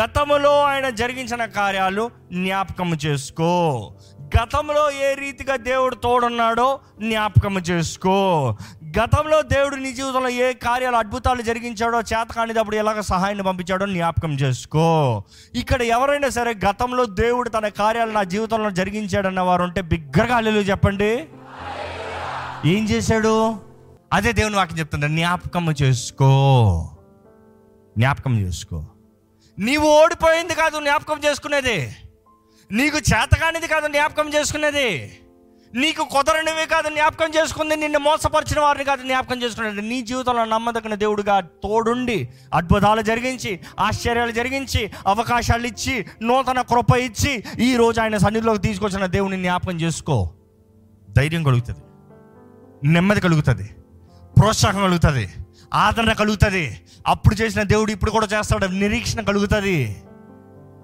గతములో 0.00 0.62
ఆయన 0.62 0.90
జరిగించిన 0.90 1.44
కార్యాలు 1.44 2.10
జ్ఞాపకము 2.32 2.94
చేసుకో. 2.94 3.92
గతంలో 4.36 4.90
ఏ 4.90 5.14
రీతిగా 5.14 5.56
దేవుడు 5.56 5.94
తోడున్నాడో 5.94 6.80
జ్ఞాపకం 7.00 7.58
చేసుకో. 7.58 8.56
గతంలో 8.98 9.42
దేవుడు 9.42 9.76
నీ 9.76 9.92
జీవితంలో 9.92 10.28
ఏ 10.28 10.52
కార్యాలు 10.52 10.96
అద్భుతాలు 10.96 11.42
జరిగించాడో 11.42 12.00
చేతకానిదప్పుడు 12.00 12.76
ఎలాగ 12.76 13.00
సహాయాన్ని 13.00 13.44
పంపించాడో 13.44 13.86
జ్ఞాపకం 13.86 14.32
చేసుకో. 14.32 15.22
ఇక్కడ 15.54 15.82
ఎవరైనా 15.82 16.28
సరే 16.28 16.54
గతంలో 16.54 17.04
దేవుడు 17.04 17.48
తన 17.48 17.68
కార్యాలు 17.68 18.10
నా 18.10 18.22
జీవితంలో 18.22 18.70
జరిగించాడన్న 18.70 19.40
వారు 19.40 19.62
ఉంటే 19.62 19.80
బిగ్గరగా 19.80 20.36
హల్లెలూయా 20.36 20.64
చెప్పండి. 20.64 21.28
ఏం 22.64 22.88
చేశాడు? 22.88 23.56
అదే 24.12 24.32
దేవుని 24.32 24.56
వాక్యం 24.56 24.78
చెప్తుంది 24.78 25.08
జ్ఞాపకం 25.08 25.70
చేసుకో. 25.82 26.30
జ్ఞాపకం 27.98 28.38
చేసుకో. 28.38 28.84
నీవు 29.58 29.88
ఓడిపోయింది 29.88 30.54
కాదు 30.54 30.80
జ్ఞాపకం 30.80 31.20
చేసుకునేది. 31.26 31.96
నీకు 32.72 32.96
చేతకానిది 32.96 33.66
కాదు 33.66 33.86
జ్ఞాపకం 33.86 34.34
చేసుకునేది. 34.34 35.18
నీకు 35.74 36.04
కుదరనివి 36.04 36.66
కాదు 36.66 36.88
జ్ఞాపకం 36.88 37.32
చేసుకుంది 37.36 37.76
నిన్ను 37.76 37.98
మోసపరిచిన 37.98 38.60
వారిని 38.60 38.84
కాదు 38.84 39.02
జ్ఞాపకం 39.02 39.42
చేసుకునేది. 39.42 39.88
నీ 39.88 40.02
జీవితంలో 40.02 40.44
నమ్మదగిన 40.44 40.94
దేవుడుగా 40.94 41.40
తోడుండి 41.40 42.28
అద్భుతాలు 42.54 43.02
జరిగించి 43.02 43.60
ఆశ్చర్యాలు 43.80 44.30
జరిగించి 44.30 44.90
అవకాశాలు 45.06 45.66
ఇచ్చి 45.66 46.06
నూతన 46.22 46.60
కృప 46.60 46.96
ఇచ్చి 46.96 47.44
ఈ 47.58 47.76
రోజు 47.76 48.00
ఆయన 48.00 48.16
సన్నిధిలోకి 48.16 48.58
తీసుకొచ్చిన 48.58 49.06
దేవుని 49.06 49.36
జ్ఞాపకం 49.36 49.80
చేసుకో. 49.80 50.30
ధైర్యం 51.10 51.42
కలుగుతుంది. 51.42 51.80
నెమ్మది 52.88 53.20
కలుగుతుంది. 53.20 53.70
ప్రోత్సాహం 54.38 54.80
కలుగుతుంది. 54.80 55.30
ఆదరణ 55.74 56.12
కలుగుతుంది. 56.12 56.80
అప్పుడు 57.06 57.34
చేసిన 57.34 57.62
దేవుడు 57.62 57.92
ఇప్పుడు 57.92 58.10
కూడా 58.10 58.26
చేస్తాడు. 58.26 58.66
నిరీక్షణ 58.66 59.20
కలుగుతుంది. 59.20 60.02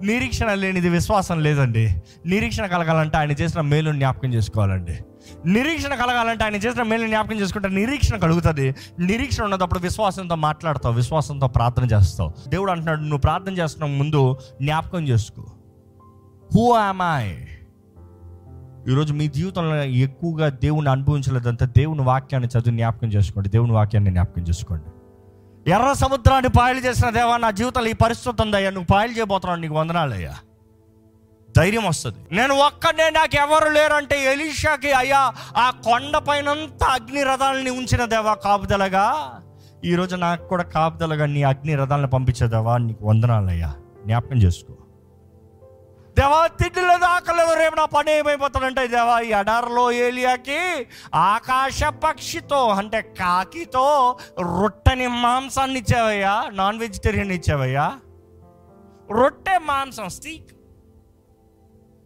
నిరీక్షణ 0.03 0.53
లేనిది 0.53 0.89
విశ్వాసం 0.89 1.39
లేదండి. 1.39 1.95
నిరీక్షణ 2.25 2.65
కలగాలంటే 2.65 3.17
ఆయన 3.17 3.31
చేసిన 3.31 3.61
మేలు 3.61 3.91
జ్ఞాపకం 3.91 4.33
చేసుకోవాలండి. 4.33 4.99
నిరీక్షణ 5.45 5.95
కలగాలంటే 5.95 6.43
ఆయన 6.43 6.55
చేసిన 6.55 6.83
మేలు 6.83 7.07
జ్ఞాపకం 7.07 7.35
చేసుకుంటే 7.35 7.69
నిరీక్షణ 7.69 8.17
కలుగుతుంది. 8.17 8.75
నిరీక్షణ 8.99 9.43
ఉన్నప్పుడు 9.43 9.79
విశ్వాసంతో 9.79 10.35
మాట్లాడతావు 10.35 10.95
విశ్వాసంతో 10.95 11.47
ప్రార్థన 11.47 11.83
చేస్తావు. 11.85 12.33
దేవుడు 12.47 12.71
అంటున్నాడు 12.71 13.01
నువ్వు 13.01 13.17
ప్రార్థన 13.17 13.53
చేస్తున్న 13.53 13.85
ముందు 13.85 14.37
జ్ఞాపకం 14.61 15.07
చేసుకో. 15.07 15.41
హూ 16.55 16.75
ఐ 17.13 17.31
ఈరోజు 18.89 19.13
మీ 19.13 19.27
జీవితంలో 19.27 19.83
ఎక్కువగా 19.83 20.49
దేవుని 20.49 20.89
అనుభవించలేదంతా 20.89 21.65
దేవుని 21.65 22.01
వాక్యాన్ని 22.01 22.59
చదివి 22.59 22.75
జ్ఞాపకం 22.75 23.07
చేసుకోండి. 23.07 23.49
దేవుని 23.49 23.71
వాక్యాన్ని 23.71 24.11
జ్ఞాపకం 24.11 24.41
చేసుకోండి. 24.41 24.85
ఎర్ర 25.67 25.93
సముద్రాన్ని 25.93 26.49
పాయలు 26.49 26.79
చేసిన 26.79 27.09
దేవా 27.09 27.37
నా 27.37 27.51
జీవితంలో 27.51 27.89
ఈ 27.89 27.93
పరిస్థితి 27.93 28.41
ఉందయ్యా 28.41 28.69
నువ్వు 28.69 28.87
పాయలు 28.93 29.11
చేయబోతున్నావు 29.11 29.61
నీకు 29.61 29.73
వందనాలయ్యా. 29.73 30.35
ధైర్యం 31.57 31.83
వస్తుంది. 31.83 32.17
నేను 32.31 32.55
ఒక్కడే 32.55 33.09
నాకు 33.09 33.35
ఎవరు 33.35 33.69
లేరంటే 33.69 34.33
ఎలీషాకి 34.33 34.91
అయ్యా 34.91 35.33
ఆ 35.57 35.69
కొండ 35.69 36.17
పైనంతా 36.17 36.87
అగ్ని 36.87 37.23
రథాలని 37.23 37.69
ఉంచిన 37.69 38.05
దేవా 38.05 38.33
కాపుదలగా. 38.33 39.31
ఈరోజు 39.85 40.15
నాకు 40.15 40.47
కూడా 40.47 40.63
కాపుదలగా 40.63 41.25
నీ 41.25 41.43
అగ్ని 41.43 41.75
రథాలను 41.75 42.07
పంపించేదేవా 42.07 42.77
నీకు 42.77 43.05
వందనాలయ్యా. 43.05 43.73
జ్ఞాపకం 44.05 44.35
చేసుకో. 44.35 44.73
దేవా 46.19 46.47
తిండి 46.47 46.81
లేదు 46.81 47.05
ఆకలేదు 47.05 47.53
రేపు 47.53 47.75
నా 47.75 47.85
పని 47.85 48.17
ఏమైపోతాడంటే 48.17 48.87
దేవా 48.87 49.19
ఈ 49.19 49.31
అడార్లో 49.31 49.91
ఏలియాకి 49.91 50.87
ఆకాశ 51.15 51.83
పక్షితో 51.83 52.69
అంటే 52.69 53.01
కాకితో 53.01 54.17
రొట్టెని 54.41 55.07
మాంసాన్ని 55.07 55.79
ఇచ్చావయ్యా 55.79 56.49
నాన్ 56.49 56.79
వెజిటేరియన్ 56.79 57.31
ఇచ్చావయ్యా. 57.31 57.99
రొట్టె 59.11 59.57
మాంసం 59.57 60.09
స్టీక్. 60.09 60.51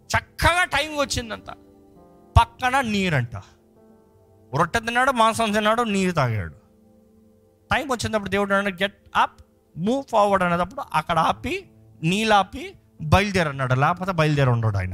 చక్కగా 0.10 0.64
టైం 0.64 0.98
వచ్చిందంట. 0.98 1.50
పక్కన 2.40 2.82
నీరంట. 2.82 3.36
రొట్టె 4.56 4.80
తిన్నాడు 4.80 5.12
మాంసం 5.12 5.52
తిన్నాడు 5.52 5.82
నీరు 5.82 6.12
తాగాడు. 6.12 6.54
టైం 7.72 7.92
వచ్చినప్పుడు 7.92 8.30
దేవుడు 8.30 8.54
అన్నాడు 8.54 8.84
గెట్ 8.84 8.98
అప్ 9.16 9.42
మూవ్ 9.78 10.04
ఫార్వర్డ్ 10.12 10.44
అనేటప్పుడు 10.44 10.82
అక్కడ 10.94 11.20
ఆపి 11.20 11.70
నీళ్ళు 12.04 12.36
ఆపి 12.36 12.76
బయలుదేరన్నాడు 13.02 13.74
లేకపోతే 13.74 14.12
బయలుదేరి 14.12 14.50
ఉండడు 14.50 14.78
ఆయన. 14.78 14.94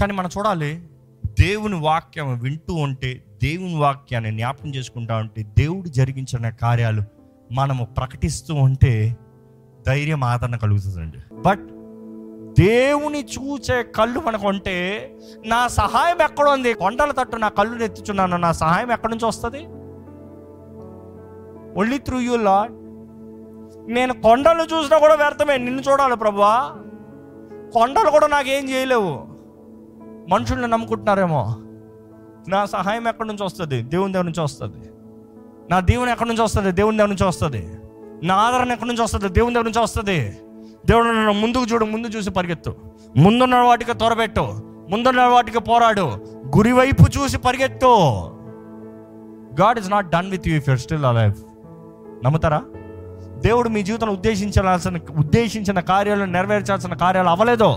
కానీ 0.00 0.12
మనం 0.12 0.30
చూడాలి 0.38 0.82
దేవుని 1.40 1.74
వాక్యం 1.74 2.38
వింటూ 2.38 2.74
ఉంటే 2.74 3.24
దేవుని 3.42 3.76
వాక్యాన్ని 3.76 4.30
జ్ఞాపకం 4.30 4.68
చేసుకుంటా 4.68 5.16
ఉంటే 5.16 5.42
దేవుడు 5.42 5.88
జరిగించిన 5.88 6.48
కార్యాలు 6.48 7.02
మనము 7.52 7.84
ప్రకటిస్తూ 7.84 8.54
ఉంటే 8.54 9.16
ధైర్యం 9.86 10.24
ఆదరణ 10.24 10.56
కలుగుతుందండి. 10.56 11.18
బట్ 11.34 11.66
దేవుని 12.60 13.24
చూచే 13.24 13.82
కళ్ళు 13.82 14.20
మనకు 14.20 14.46
ఉంటే 14.46 14.76
నా 15.46 15.68
సహాయం 15.68 16.22
ఎక్కడ 16.22 16.48
ఉంది? 16.48 16.74
కొండల 16.74 17.10
తట్టు 17.10 17.36
నా 17.36 17.48
కళ్ళు 17.48 17.78
నెత్తుచున్నాను 17.78 18.36
నా 18.36 18.52
సహాయం 18.52 18.92
ఎక్కడి 18.92 19.10
నుంచి 19.12 19.26
వస్తుంది? 19.26 19.62
ఓన్లీ 21.80 21.98
త్రూ 21.98 22.20
యూ 22.20 22.36
లాడ్ 22.36 22.72
నేను 23.92 24.14
కొండలు 24.14 24.62
చూసినా 24.62 24.98
కూడా 24.98 25.14
వ్యర్థమే 25.14 25.58
నిన్ను 25.58 25.82
చూడాలి 25.82 26.16
ప్రభువా. 26.16 26.72
కొండలు 27.76 28.10
కూడా 28.10 28.26
నాకేం 28.26 28.70
చేయలేవు. 28.70 29.24
మనుషుల్ని 30.30 30.68
నమ్ముకుంటున్నారేమో. 30.68 31.54
నా 32.48 32.66
సహాయం 32.66 33.08
ఎక్కడి 33.08 33.28
నుంచి 33.28 33.44
వస్తుంది? 33.44 33.82
దేవుని 33.82 34.12
దగ్గర 34.12 34.24
నుంచి 34.24 34.40
వస్తుంది. 34.40 34.90
నా 35.70 35.80
దేవుని 35.80 36.12
ఎక్కడి 36.12 36.28
నుంచి 36.28 36.42
వస్తుంది? 36.42 36.72
దేవుని 36.72 36.96
దగ్గర 36.96 37.08
నుంచి 37.08 37.24
వస్తుంది. 37.24 37.74
నా 38.26 38.34
ఆదరణ 38.34 38.72
ఎక్కడి 38.72 38.88
నుంచి 38.88 39.02
వస్తుంది? 39.02 39.28
దేవుని 39.28 39.54
దగ్గర 39.54 39.64
నుంచి 39.64 39.80
వస్తుంది. 39.80 40.38
దేవుడు 40.86 41.06
నన్ను 41.06 41.32
ముందుకు 41.32 41.64
చూడు 41.64 41.84
ముందు 41.84 42.08
చూసి 42.08 42.30
పరిగెత్తు. 42.30 42.74
ముందున్న 43.16 43.56
వాటికి 43.56 43.94
త్వరబెట్టు 43.94 44.54
ముందున్న 44.90 45.22
వాటికి 45.22 45.60
పోరాడు. 45.60 46.10
గురివైపు 46.56 47.18
చూసి 47.18 47.38
పరిగెత్తు. 47.38 47.96
God 49.60 49.78
is 49.78 49.90
not 49.90 50.10
done 50.10 50.30
with 50.30 50.48
you 50.48 50.56
if 50.56 50.68
you're 50.68 50.80
still 50.80 51.04
alive 51.04 51.34
నమ్ముతారా? 52.24 52.62
దేవుడు 53.46 53.68
మీ 53.68 53.82
జీవితంలో 53.82 54.12
ఉద్దేశించాల్సిన 54.12 54.98
ఉద్దేశించిన 55.18 55.80
కార్యాలు 55.80 56.24
నెరవేర్చాల్సిన 56.24 56.94
కార్యాలు 56.94 57.28
అవ్వలేదో? 57.28 57.76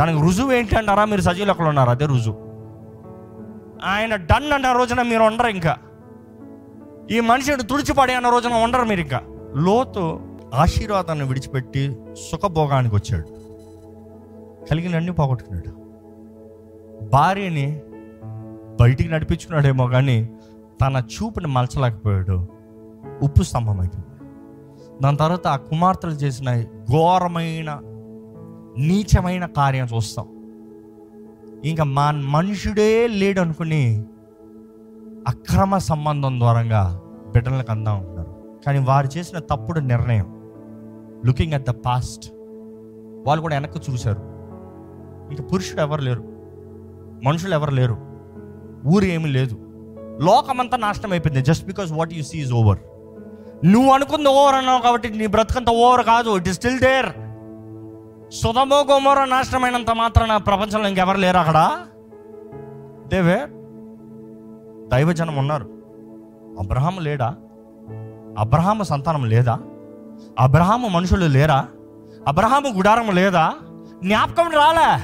దానికి 0.00 0.22
రుజువు 0.22 0.52
ఏంటి 0.52 0.76
అంటారా? 0.76 1.04
మీరు 1.04 1.20
సజీలకులు 1.20 1.68
ఉన్నారు? 1.68 1.90
అదే 1.90 2.06
రుజువు. 2.06 2.36
ఆయన 3.84 4.16
డన్ 4.16 4.52
అన్న 4.52 4.72
రోజున 4.72 5.02
మీరు 5.02 5.22
ఉండరు 5.22 5.46
ఇంకా. 5.46 5.76
ఈ 7.10 7.20
మనిషిని 7.20 7.62
తుడిచిపడే 7.62 8.14
అన్న 8.14 8.30
రోజున 8.30 8.52
ఉండరు 8.52 8.82
మీరు 8.82 9.00
ఇంకా. 9.00 9.20
లోతు 9.56 10.20
ఆశీర్వాదాన్ని 10.54 11.28
విడిచిపెట్టి 11.28 11.96
సుఖభోగానికి 12.30 12.94
వచ్చాడు. 12.94 13.28
కలిగినన్ని 14.70 15.12
పోగొట్టుకున్నాడు. 15.12 15.70
భార్యని 17.04 17.80
బయటికి 18.80 19.10
నడిపించుకున్నాడేమో 19.10 19.86
కానీ 19.86 20.30
తన 20.80 21.02
చూపుని 21.14 21.46
మలచలేకపోయాడు. 21.46 22.61
ఉప్పు 23.22 23.42
స్తంభం 23.42 23.80
అయిపోయింది 23.80 24.06
దాని 25.02 25.16
తర్వాత 25.16 25.46
ఆ 25.46 25.56
కుమార్తెలు 25.56 26.12
చేసిన 26.12 26.62
ఘోరమైన 26.62 27.80
నీచమైన 28.78 29.46
కార్యం 29.46 29.86
చూస్తాం. 29.96 30.28
ఇంకా 31.64 31.84
మా 31.84 32.10
మనుషుడే 32.10 33.06
లేడు 33.06 33.40
అనుకుని 33.40 34.04
అక్రమ 35.28 35.78
సంబంధం 35.78 36.40
ద్వారంగా 36.40 37.00
బిడ్డలకు 37.32 37.70
అందా 37.70 37.92
ఉంటున్నారు 37.92 38.36
కానీ 38.66 38.78
వారు 38.78 39.18
చేసిన 39.18 39.38
తప్పుడు 39.38 39.80
నిర్ణయం 39.80 40.26
లుకింగ్ 41.26 41.52
అట్ 41.52 41.66
ద 41.66 41.70
పాస్ట్ 41.70 42.32
వాళ్ళు 43.26 43.42
కూడా 43.42 43.56
వెనక్కి 43.56 43.92
చూశారు. 43.92 44.20
ఇంకా 45.30 45.44
పురుషుడు 45.44 45.80
ఎవరు 45.80 46.00
లేరు? 46.00 46.24
మనుషులు 47.24 47.54
ఎవరు 47.54 47.70
లేరు? 47.70 47.96
ఊరు 48.86 49.04
ఏమీ 49.04 49.28
లేదు. 49.28 49.54
లోకమంతా 50.20 50.76
నాశనం 50.76 51.12
అయిపోయింది. 51.12 51.42
Just 51.42 51.66
because 51.66 51.92
what 51.92 52.14
you 52.14 52.22
see 52.22 52.38
is 52.38 52.52
over 52.52 52.78
నువ్వు 53.64 53.92
అనుకుంది 53.92 54.28
ఓవర్ 54.28 54.54
అన్నావు 54.54 54.80
కాబట్టి 54.82 55.10
నీ 55.10 55.26
బ్రతుకంత 55.26 55.70
ఓవర్ 55.70 56.06
కాదు. 56.06 56.36
It 56.36 56.48
is 56.48 56.56
still 56.56 56.78
there 56.78 57.06
Sodom 58.32 58.82
Gomorrah 58.82 59.24
నాశనమైనంత 59.24 59.90
మాత్రాన 59.90 60.36
ప్రపంచంలో 60.36 60.88
ఇంకెవరు 60.88 61.18
లేరు 61.18 61.36
అక్కడ? 61.36 61.84
దేవే 63.06 63.46
దైవజనం 64.88 65.36
ఉన్నారు. 65.36 65.64
అబ్రహాము 66.58 67.00
లేడా? 67.00 67.34
అబ్రహాము 68.38 68.82
సంతానం 68.82 69.24
లేదా? 69.24 69.58
అబ్రహాము 70.38 70.88
మనుషులు 70.88 71.26
లేరా? 71.26 71.66
అబ్రహాము 72.28 72.68
గుడారం 72.68 73.14
లేదా? 73.14 73.54
జ్ఞాపకం 74.04 74.50
రాలే. 74.50 75.00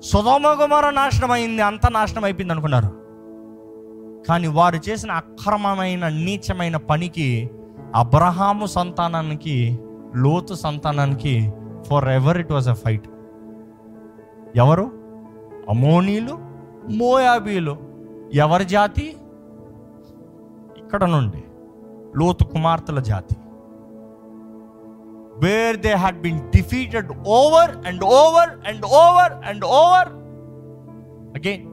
సుధోమ 0.00 0.52
కుమార 0.52 0.90
నాశనం 0.90 1.30
అయింది 1.30 1.62
అంత 1.62 1.86
నాశనం 1.86 2.24
అయిపోయింది 2.24 2.52
అనుకున్నారు. 2.52 3.05
కానీ 4.28 4.46
వారు 4.46 4.76
చేసిన 4.88 5.10
అక్రమమైన 5.12 6.08
నీచమైన 6.08 6.76
పనికి 6.76 7.50
అబ్రహాము 7.94 8.66
సంతానానికి 8.66 9.78
లోతు 10.16 10.54
సంతానానికి 10.54 11.52
forever 12.08 12.38
it 12.38 12.52
was 12.52 12.68
a 12.68 12.72
fight 12.72 13.08
ఎవరు? 14.56 14.90
అమోనీలు 15.68 16.38
మోయాబీలు. 16.90 17.76
ఎవరి 18.34 18.64
జాతి? 18.64 19.16
ఇక్కడ 20.76 21.04
నుండి. 21.04 21.44
లోతు 22.16 22.44
కుమార్తెల 22.44 23.00
జాతి. 23.00 23.36
Where 25.36 25.76
they 25.76 25.92
had 25.92 26.20
been 26.20 26.40
defeated 26.40 27.12
over 27.28 27.86
and 27.86 28.04
over 28.04 28.50
and 28.68 28.84
over 28.84 29.32
and 29.48 29.64
over 29.64 30.08
again 31.38 31.66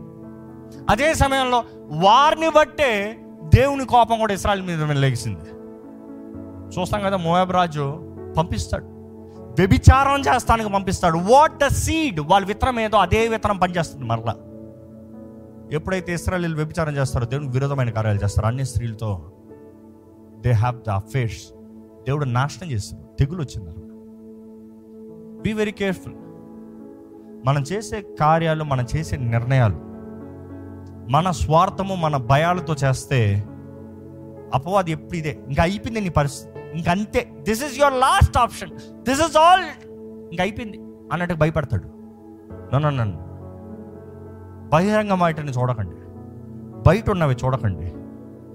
అదే 0.90 1.14
సమయంలో 1.14 1.64
వారిని 1.94 2.50
బట్టే 2.50 3.20
దేవుని 3.56 3.86
కోపం 3.86 4.20
కూడా 4.20 4.34
ఇస్రాయల్ 4.34 4.62
మీద 4.62 4.84
లేచింది 4.84 5.50
చూస్తాం 6.80 7.02
కదా 7.02 7.18
మోయాబ్ 7.18 7.52
రాజు 7.52 8.14
పంపిస్తాడు. 8.38 8.86
వ్యభిచారం 9.60 10.22
చేస్తానికి 10.22 10.70
పంపిస్తాడు. 10.70 11.18
What 11.18 11.58
the 11.58 11.68
seed? 11.68 12.20
వాళ్ళ 12.20 12.48
విత్తనం 12.48 12.80
ఏదో 12.80 12.98
అదే 12.98 13.28
విత్తనం 13.28 13.58
పనిచేస్తుంది 13.58 14.06
మరలా. 14.06 14.36
ఎప్పుడైతే 15.72 16.14
ఇస్రాయలీలు 16.14 16.56
వ్యభిచారం 16.56 16.98
చేస్తారో 16.98 17.26
దేవుని 17.26 17.50
విరోధమైన 17.50 17.90
కార్యాలు 17.90 18.20
చేస్తారు. 18.24 18.48
అన్ని 18.48 18.66
స్త్రీలతో 18.66 19.32
దే 20.40 20.52
హ్యావ్ 20.52 20.82
ద 20.88 20.90
అఫేర్స్ 20.90 21.54
దేవుడు 22.08 22.26
నాశనం 22.26 22.72
చేస్తారు 22.72 23.04
తెగులు 23.20 23.42
వచ్చింది 23.42 23.72
బీ 25.42 25.54
వెరీ 25.54 25.72
కేర్ఫుల్ 25.72 26.14
మనం 27.46 27.62
చేసే 27.62 28.06
కార్యాలు 28.20 28.64
మనం 28.64 28.86
చేసే 28.96 29.18
నిర్ణయాలు 29.18 29.93
మన 31.10 31.32
స్వార్థము 31.32 31.96
మన 31.96 32.18
భయాలతో 32.18 32.76
చేస్తే 32.84 33.44
అపవాది 34.54 34.92
ఎప్పుడు 34.92 35.18
ఇదే. 35.18 35.40
ఇంకా 35.48 35.64
అయిపోయింది 35.64 36.02
నీ 36.02 36.10
పరిస్థితి. 36.10 36.78
ఇంక 36.78 36.90
అంతే. 36.90 37.32
This 37.42 37.64
is 37.64 37.80
your 37.80 37.94
last 37.94 38.38
option 38.38 38.70
this 39.04 39.22
is 39.22 39.38
all 39.38 39.64
ఇంక 40.32 40.42
అయిపోయింది 40.42 40.80
అన్నట్టు 41.12 41.36
భయపడతాడు. 41.36 41.84
నన్ను 42.76 42.90
నన్ను 42.90 43.34
బహిరంగ 44.70 45.52
చూడకండి 45.60 45.96
బయట 46.88 47.10
ఉన్నవి 47.10 47.36
చూడకండి. 47.46 47.94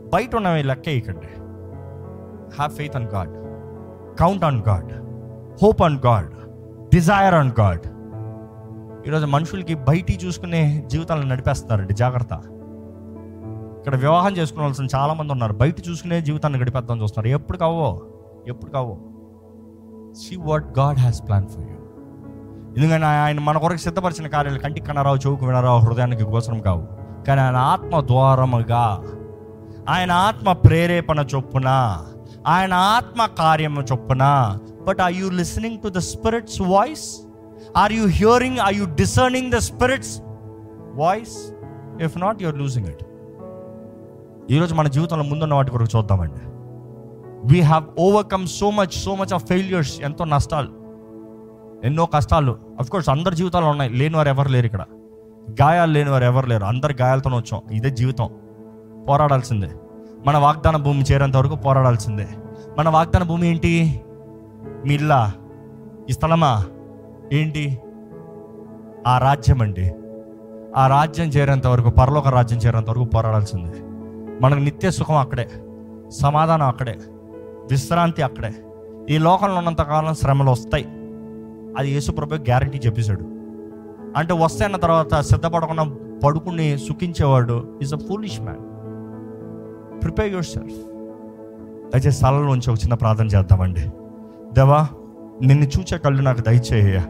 బయట 0.09 0.37
ఉన్నవి 0.37 0.63
లెక్క 0.63 0.89
వేయకండి 0.89 1.27
have 2.55 2.71
faith 2.71 2.97
on 2.97 3.07
God 3.07 3.31
count 4.21 4.45
on 4.45 4.63
God 4.69 4.93
hope 5.65 5.83
on 5.83 5.99
God 6.07 6.31
desire 6.95 7.35
on 7.35 7.51
God 7.61 7.81
ఈరోజు 9.09 9.27
మనుషులకి 9.27 9.75
బయటి 9.75 10.19
చూసుకునే 10.25 10.85
జీవితాలను 10.87 11.29
నడిపేస్తున్నారండి 11.29 11.95
జాగ్రత్త. 11.95 12.33
ఇక్కడ 13.79 13.97
వివాహం 13.97 14.37
చేసుకోవాల్సిన 14.37 14.87
చాలా 14.95 15.15
మంది 15.15 15.33
ఉన్నారు. 15.33 15.53
బయట 15.53 15.89
చూసుకునే 15.89 16.21
జీవితాన్ని 16.21 16.61
గడిపేద్దాం 16.61 17.03
చూస్తున్నారు. 17.03 17.35
ఎప్పుడు 17.35 17.59
కావో 17.59 18.01
ఎప్పుడు 18.47 18.71
కావో. 18.71 18.99
See 20.13 20.37
what 20.37 20.79
God 20.79 20.99
has 20.99 21.23
plan 21.27 21.49
for 21.49 21.61
you 21.61 21.77
ఎందుకంటే 22.77 23.07
ఆయన 23.07 23.41
మన 23.41 23.59
కొరకు 23.59 23.79
సిద్ధపరిచిన 23.79 24.27
కార్యాలు 24.27 24.59
కంటికి 24.59 24.87
కనరావు 24.87 25.17
చెవుకు 25.17 25.47
వినరావు 25.47 25.79
హృదయానికి 25.79 26.25
గోచరం 26.25 26.61
కావు. 26.61 26.89
కానీ 27.25 27.41
ఆయన 27.41 27.57
ఆత్మ 27.57 28.01
ద్వారముగా 28.01 29.05
ఆయన 29.89 30.13
ఆత్మ 30.13 30.53
ప్రేరేపణ 30.53 31.27
చొప్పున 31.35 31.69
ఆయన 32.47 32.75
ఆత్మ 32.75 33.27
కార్యము 33.27 33.81
చొప్పున 33.81 34.59
but 34.89 35.01
are 35.01 35.13
you 35.13 35.31
listening 35.31 35.79
to 35.79 35.89
the 35.89 35.99
spirit's 35.99 36.61
voice 36.61 37.21
are 37.77 37.93
you 37.93 38.07
hearing 38.07 38.59
are 38.59 38.75
you 38.75 38.85
discerning 38.85 39.53
the 39.53 39.57
spirit's 39.57 40.23
voice 40.95 41.53
if 42.03 42.19
not 42.19 42.43
you're 42.43 42.59
losing 42.59 42.87
it 42.87 43.05
ఈరోజు 44.51 44.75
మన 44.75 44.89
జీవితంలో 44.89 45.25
ముందున్న 45.25 45.55
వాటి 45.55 45.71
కొరకు 45.71 45.99
చూద్దామండి. 45.99 46.41
We 47.53 47.61
have 47.61 47.85
overcome 47.99 48.47
so 48.47 48.71
much 48.71 48.93
so 48.93 49.15
much 49.15 49.35
of 49.35 49.47
failures 49.47 50.01
ఎంతో 50.01 50.25
నష్టాలు. 50.25 50.69
ఎన్నో 51.85 52.07
కష్టాలు. 52.07 52.59
అఫ్ 52.81 52.91
కోర్స్ 52.91 53.09
అందరి 53.09 53.37
జీవితాలు 53.37 53.65
ఉన్నాయి. 53.67 53.91
లేని 53.91 54.17
వారు 54.17 54.29
ఎవరు 54.29 54.49
లేరు 54.49 54.67
ఇక్కడ. 54.67 54.81
గాయాలు 55.63 55.93
లేని 55.93 56.11
వారు 56.11 56.25
ఎవరు 56.25 56.47
లేరు. 56.47 56.65
అందరు 56.65 56.95
గాయాలతోనే 57.03 57.37
వచ్చాం. 57.37 57.63
ఇదే 57.73 57.91
జీవితం. 57.91 58.31
పోరాడాల్సిందే. 59.09 59.71
మన 60.27 60.37
వాగ్దాన 60.37 60.77
భూమి 60.77 61.03
చేరేంత 61.03 61.37
వరకు 61.37 61.55
పోరాడాల్సిందే. 61.55 62.29
మన 62.79 62.89
వాగ్దాన 62.89 63.23
భూమి 63.23 63.49
ఏంటి? 63.49 64.01
మీ 64.87 64.95
ఇల్లా? 64.95 65.33
ఈ 66.11 66.13
స్థలమా? 66.13 66.65
ఏంటి? 67.33 67.79
ఆ 69.07 69.19
రాజ్యం 69.19 69.63
అండి. 69.63 69.95
ఆ 70.77 70.87
రాజ్యం 70.87 71.29
చేరేంత 71.29 71.67
వరకు 71.67 71.91
పరలోక 71.91 72.29
రాజ్యం 72.29 72.59
చేరేంత 72.59 72.91
వరకు 72.91 73.05
పోరాడాల్సిందే. 73.05 73.73
మనకు 74.45 74.61
నిత్య 74.61 74.91
సుఖం 74.91 75.17
అక్కడే 75.17 75.49
సమాధానం 76.09 76.67
అక్కడే 76.67 76.99
విశ్రాంతి 77.71 78.23
అక్కడే. 78.23 78.55
ఈ 79.11 79.19
లోకంలో 79.19 79.55
ఉన్నంత 79.55 79.83
కాలం 79.83 80.15
శ్రమలు 80.15 80.51
వస్తాయి. 80.51 80.85
అది 81.79 81.91
యేసుప్రభు 81.91 82.35
గ్యారంటీ 82.35 82.79
చెప్పేశాడు. 82.79 83.23
అంటే 84.17 84.33
వస్తాయన్న 84.33 84.77
తర్వాత 84.77 85.21
సిద్ధపడకుండా 85.21 85.97
పడుకుని 86.25 86.79
సుఖించేవాడు 86.79 87.79
is 87.83 87.95
a 87.95 87.99
foolish 87.99 88.41
man 88.41 88.59
prepare 90.03 90.29
yourself 90.45 90.77
దయచేసి 91.91 92.11
స్థలంలో 92.11 92.53
ఉంచి 92.53 92.71
ఒక 92.71 92.79
చిన్న 92.79 92.95
ప్రార్థన 92.95 93.27
చేద్దామండి. 93.27 93.81
దేవా 94.53 94.89
నిన్ను 95.43 95.65
చూచే 95.65 95.99
కళ్ళు 95.99 96.23
నాకు 96.23 96.41
దయచేయ్యా. 96.41 97.07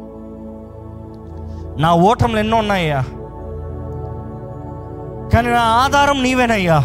నా 1.78 1.94
ఓటములు 1.94 2.38
ఎన్నో 2.38 2.56
ఉన్నాయ్యా. 2.56 3.00
కానీ 5.32 5.48
నా 5.48 5.60
ఆధారం 5.60 6.22
నీవేనయ్యా. 6.22 6.84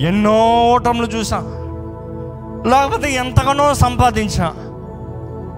ఎన్నో 0.00 0.68
ఓటములు 0.72 1.06
చూసా 1.06 1.36
లేకపోతే 2.66 3.12
ఎంతగానో 3.12 3.74
సంపాదించా. 3.74 4.54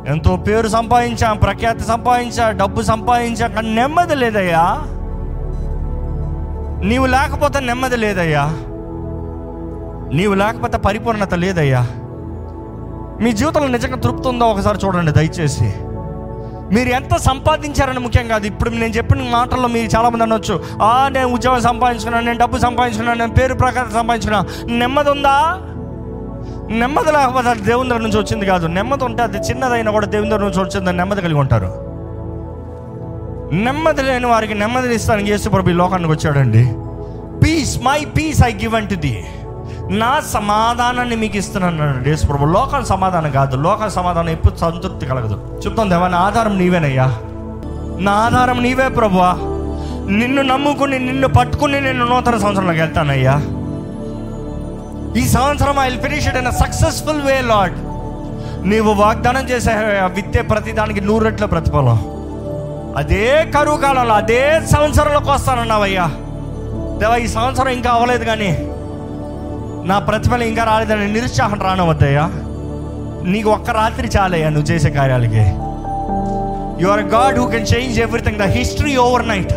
ఎంతో 0.06 0.36
పేరు 0.36 0.68
సంపాదించా 0.68 1.32
ప్రఖ్యాతి 1.32 1.80
సంపాదించా 1.80 2.50
డబ్బు 2.50 2.82
సంపాదించా 2.82 3.46
కానీ 3.46 3.74
నెమ్మది 3.74 4.14
లేదయ్యా. 4.14 4.80
నీవు 6.84 7.06
లేకపోతే 7.06 7.60
నెమ్మది 7.60 7.96
లేదయ్యా. 7.96 8.44
నీవు 10.14 10.34
లేకపోతే 10.34 10.78
పరిపూర్ణత 10.78 11.34
లేదయ్యా. 11.34 11.86
మీ 13.20 13.32
జీవితంలో 13.32 13.68
నిజంగా 13.68 13.96
తృప్తి 13.96 14.28
ఉందో? 14.28 14.44
ఒకసారి 14.44 14.78
చూడండి 14.84 15.12
దయచేసి. 15.12 15.74
మీరు 16.72 16.88
ఎంత 16.88 17.16
సంపాదించారని 17.16 18.00
ముఖ్యం 18.00 18.28
కాదు. 18.28 18.46
ఇప్పుడు 18.46 18.70
నేను 18.70 18.92
చెప్పిన 18.92 19.22
మాటల్లో 19.22 19.68
మీరు 19.68 19.96
చాలామంది 19.96 20.24
అనొచ్చు. 20.24 20.60
ఆ 20.82 21.08
నేను 21.08 21.28
ఉద్యోగం 21.28 21.60
సంపాదించుకున్నాను 21.60 22.26
నేను 22.26 22.38
డబ్బు 22.38 22.58
సంపాదించుకున్నాను 22.58 23.18
నేను 23.18 23.32
పేరు 23.32 23.54
ప్రకారం 23.54 23.90
సంపాదించుకున్నా. 23.90 24.46
నెమ్మది 24.68 25.10
ఉందా 25.10 25.36
నెమ్మది 26.70 27.12
లేకపోతే 27.12 27.48
అది 27.48 27.60
దేవుని 27.60 27.88
దగ్గర 27.88 28.02
నుంచి 28.02 28.18
వచ్చింది 28.18 28.46
కాదు. 28.46 28.66
నెమ్మది 28.66 29.04
ఉంటే 29.04 29.22
అది 29.22 29.38
చిన్నదైనా 29.38 29.90
కూడా 29.90 30.06
దేవుని 30.06 30.30
దగ్గర 30.30 30.44
నుంచి 30.44 30.60
వచ్చిందని 30.60 30.96
నెమ్మది 30.96 31.22
కలిగి 31.22 31.38
ఉంటారు. 31.38 31.70
నెమ్మది 33.52 34.02
లేని 34.02 34.26
వారికి 34.26 34.54
నెమ్మదిని 34.54 34.94
ఇస్తాను 34.94 35.20
యేసు 35.20 35.48
ప్రభు 35.48 35.70
ఈ 35.70 35.72
లోకానికి 35.72 36.10
వచ్చాడండి. 36.10 36.64
Peace 37.44 37.78
my 37.82 38.04
peace 38.04 38.42
I 38.44 38.52
give 38.52 38.74
unto 38.74 38.94
thee 38.94 39.24
నా 39.90 40.22
సమాధానాన్ని 40.32 41.16
మీకు 41.16 41.36
ఇస్తున్నాను 41.36 42.08
యేసు 42.08 42.26
ప్రభు 42.26 42.44
లోకల్ 42.44 42.84
సమాధానం 42.84 43.30
కాదు. 43.30 43.56
లోకల్ 43.56 43.90
సమాధానం 43.90 44.28
ఎప్పుడు 44.28 44.56
సంతృప్తి 44.56 45.06
కలగదు. 45.06 45.60
చెప్తాం 45.66 45.90
దేవా 45.90 46.08
నా 46.08 46.18
ఆధారం 46.18 46.58
నీవేనయ్యా. 46.58 47.16
నా 47.98 48.12
ఆధారం 48.12 48.62
నీవే 48.62 48.88
ప్రభువా. 48.88 49.32
నిన్ను 50.10 50.42
నమ్ముకుని 50.42 50.98
నిన్ను 50.98 51.28
పట్టుకుని 51.28 51.80
నేను 51.80 52.06
నూతన 52.06 52.38
సంవత్సరంలోకి 52.38 52.80
వెళ్తానయ్యా. 52.80 53.36
ఈ 55.20 55.28
సంవత్సరం 55.28 55.78
I 55.78 55.96
finish 55.96 56.28
it 56.28 56.36
in 56.36 56.52
successful 56.52 57.22
way 57.22 57.40
Lord 57.40 57.74
నీవు 58.68 58.92
వాగ్దానం 58.92 59.48
చేసే 59.48 59.72
విత్తే 60.14 60.42
ప్రతి 60.42 60.72
దానికి 60.72 61.00
నూరు 61.00 61.24
రెట్ల 61.24 61.44
ప్రతిఫలం. 61.44 62.04
అదే 62.96 63.52
కరువు 63.56 63.76
కాలంలో 63.76 64.14
అదే 64.14 64.60
సంవత్సరంలోకి 64.72 65.30
వస్తానన్నావయ్యా. 65.30 66.06
దేవా 66.98 67.16
ఈ 67.16 67.26
సంవత్సరం 67.26 67.68
ఇంకా 67.68 67.90
అవ్వలేదు 67.90 68.24
కానీ 68.24 68.70
నా 69.84 69.98
ప్రతిఫలం 69.98 70.42
ఇంకా 70.42 70.64
రాలేదని 70.64 71.12
నిరుత్సాహం 71.12 71.62
రానవద్దయ్యా. 71.62 72.24
నీకు 73.24 73.50
ఒక్క 73.50 73.70
రాత్రి 73.70 74.08
చాలయ్యా 74.08 74.48
నువ్వు 74.48 74.70
చేసే 74.70 74.90
కార్యాలకి. 74.90 75.44
You 76.82 76.88
are 76.88 77.00
God 77.00 77.38
who 77.38 77.46
can 77.46 77.66
change 77.74 78.00
everything 78.00 78.36
the 78.36 78.42
history 78.42 78.96
overnight 79.28 79.52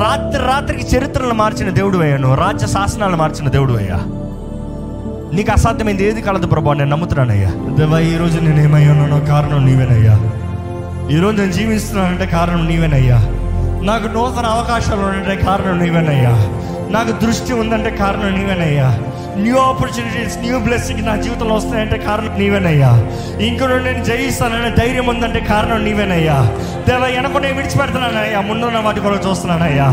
రాత్రి 0.00 0.44
రాత్రికి 0.44 0.96
చరిత్రలు 0.96 1.34
మార్చిన 1.34 1.70
దేవుడు 1.70 1.98
అయ్యా 1.98 2.16
నువ్వు. 2.16 2.36
రాజ్య 2.36 2.66
శాసనాలు 2.66 3.16
మార్చిన 3.16 3.48
దేవుడు 3.48 3.72
అయ్యా 3.72 3.98
నీకు 5.34 5.52
అసాధ్యమైంది 5.52 6.04
ఏది 6.04 6.22
కలదు 6.22 6.46
ప్రభా 6.46 6.74
నేను 6.74 6.90
నమ్ముతున్నానయ్యా. 6.90 7.50
దేవా 7.78 7.98
ఈ 7.98 8.16
రోజు 8.16 8.40
నేను 8.40 8.60
ఏమై 8.60 8.88
ఉన్నానో 8.88 9.26
కారణం 9.26 9.66
నీవేనయ్యా. 9.66 10.16
ఈ 11.10 11.20
రోజు 11.20 11.36
నేను 11.36 11.52
జీవిస్తున్నానంటే 11.52 12.26
కారణం 12.26 12.66
నీవేనయ్యా. 12.66 13.16
నాకు 13.82 14.06
నూతన 14.08 14.46
అవకాశాలు 14.46 15.00
ఉండే 15.00 15.36
కారణం 15.36 15.78
నీవేనయ్యా. 15.78 16.34
నాకు 16.90 17.12
దృష్టి 17.12 17.52
ఉందంటే 17.52 17.90
కారణం 17.96 18.34
నీవేనయ్యా. 18.34 19.13
న్యూ 19.36 19.56
ఆపర్చునిటీస్ 19.56 20.38
న్యూ 20.38 20.58
బ్లెస్సింగ్ 20.58 21.06
నా 21.06 21.16
జీవితంలో 21.16 21.54
వస్తాయంటే 21.54 21.98
కారణం 21.98 22.38
నీవేనయ్యా. 22.38 22.90
ఇంకొక 23.40 23.72
నేను 23.72 24.04
జయిస్తాననే 24.04 24.70
ధైర్యం 24.70 25.06
ఉందంటే 25.06 25.40
కారణం 25.40 25.84
నీవేనయ్యా. 25.84 26.50
దేవా 26.88 27.06
వెనక 27.06 27.36
నేను 27.38 27.56
విడిచిపెడుతున్నానయ్యా. 27.56 28.40
ముందున్న 28.40 28.78
వాటి 28.78 29.00
కొరకు 29.00 29.30
చూస్తున్నానయ్యా. 29.30 29.86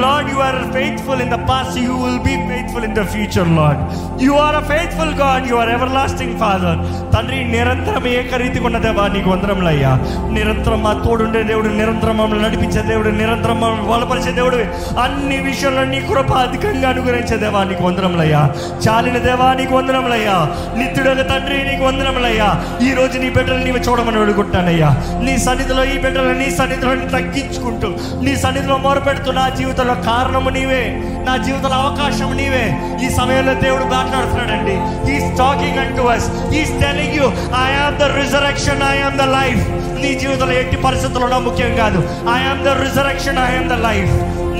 Lord 0.00 0.30
you 0.30 0.36
are 0.36 0.72
faithful 0.72 1.22
in 1.22 1.30
the 1.30 1.34
past 1.34 1.78
you 1.78 1.92
will 1.92 2.18
be 2.18 2.48
faithful 2.48 2.84
in 2.84 2.94
the 2.94 3.02
future 3.02 3.48
Lord 3.48 3.80
you 4.22 4.32
are 4.32 4.56
a 4.56 4.60
faithful 4.60 5.14
God 5.14 5.50
you 5.50 5.56
are 5.56 5.68
everlasting 5.92 6.38
father 6.38 6.78
తండ్రి 7.16 7.44
నిరంతరం 7.44 8.06
ఏకరీతిగా 8.06 8.66
ఉన్న 8.66 8.78
దేవా 8.78 9.08
నీకు 9.08 9.30
వందరములయ్యా 9.30 9.98
నిరంతరం 10.30 10.82
మా 10.82 10.92
తోడుండే 11.04 11.42
దేవుడు 11.42 11.68
నిరంతరం 11.68 12.16
మమ్మల్ని 12.16 12.44
నడిపించే 12.44 12.82
దేవుడు 12.82 13.08
నిరంతరం 13.08 13.60
మమ్మల్ని 13.60 13.92
బలపరిచే 13.92 14.32
దేవుడు. 14.32 14.56
అన్ని 15.00 15.38
విషయంలో 15.38 15.84
నీ 15.84 16.00
కృప 16.00 16.32
అధికంగా 16.32 16.88
అనుగ్రహించే 16.88 17.36
దేవా 17.36 17.64
నీకు 17.64 17.84
వందరములయ్యా 17.84 18.50
చాలిన 18.88 19.18
దేవా 19.18 19.54
నీకు 19.54 19.74
వందనములయ్యా. 19.74 20.36
నిత్యుడగ 20.76 21.22
తండ్రి 21.22 21.70
నీకు 21.70 21.84
వందనములయ్యా. 21.84 22.64
ఈ 22.82 22.94
రోజు 22.94 23.18
నీ 23.18 23.30
బిడ్డలు 23.30 23.64
నీవు 23.64 23.76
చూడమని 23.76 24.18
అడుగుంటానయ్యా 24.18 25.20
నీ 25.22 25.38
సన్నిధిలో 25.38 25.84
ఈ 25.84 25.98
బిడ్డలు 25.98 26.32
నీ 26.32 26.50
సన్నిధిలో 26.50 26.94
తగ్గించుకుంటూ 26.94 27.88
నీ 28.22 28.36
సన్నిధిలో 28.36 28.76
మొరపెడుతూ 28.76 29.32
నా 29.32 29.48
జీవితంలో 29.48 29.94
కారణము 29.94 30.50
నీవే. 30.50 31.02
నా 31.26 31.36
జీవితంలో 31.36 31.76
అవకాశం 31.76 32.36
నీవే. 32.36 32.80
ఈ 33.06 33.10
సమయంలో 33.10 33.54
దేవుడు 33.54 33.84
మాట్లాడుతున్నాడండి. 33.84 34.76
He's 35.12 35.38
talking 35.38 35.78
and 35.78 35.96
to 35.96 36.02
us 36.02 36.54
he's 36.54 36.70
telling 36.70 37.14
you 37.14 37.24
I 37.62 37.72
am 37.72 37.98
the 37.98 38.02
resurrection 38.02 38.82
I 38.82 38.98
am 38.98 39.18
the 39.18 39.22
life 39.22 39.68
నీ 40.02 40.14
జీవితంలో 40.14 40.52
ఎట్టి 40.52 40.76
పరిస్థితుల్లో 40.76 41.38
ముఖ్యం 41.38 41.76
కాదు. 41.76 41.98
I 42.36 42.40
am 42.42 42.64
the 42.64 42.68
resurrection 42.68 43.38
I 43.38 43.56
am 43.56 43.68
the 43.68 43.72
life 43.72 44.14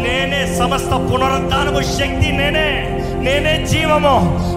నేనే 0.05 0.57
సమస్త 0.59 0.91
పునరుద్ధానము 0.91 1.83
శక్తి 1.83 2.33
నేనే. 2.33 2.93
నేనే 3.25 3.67
జీవము 3.71 4.15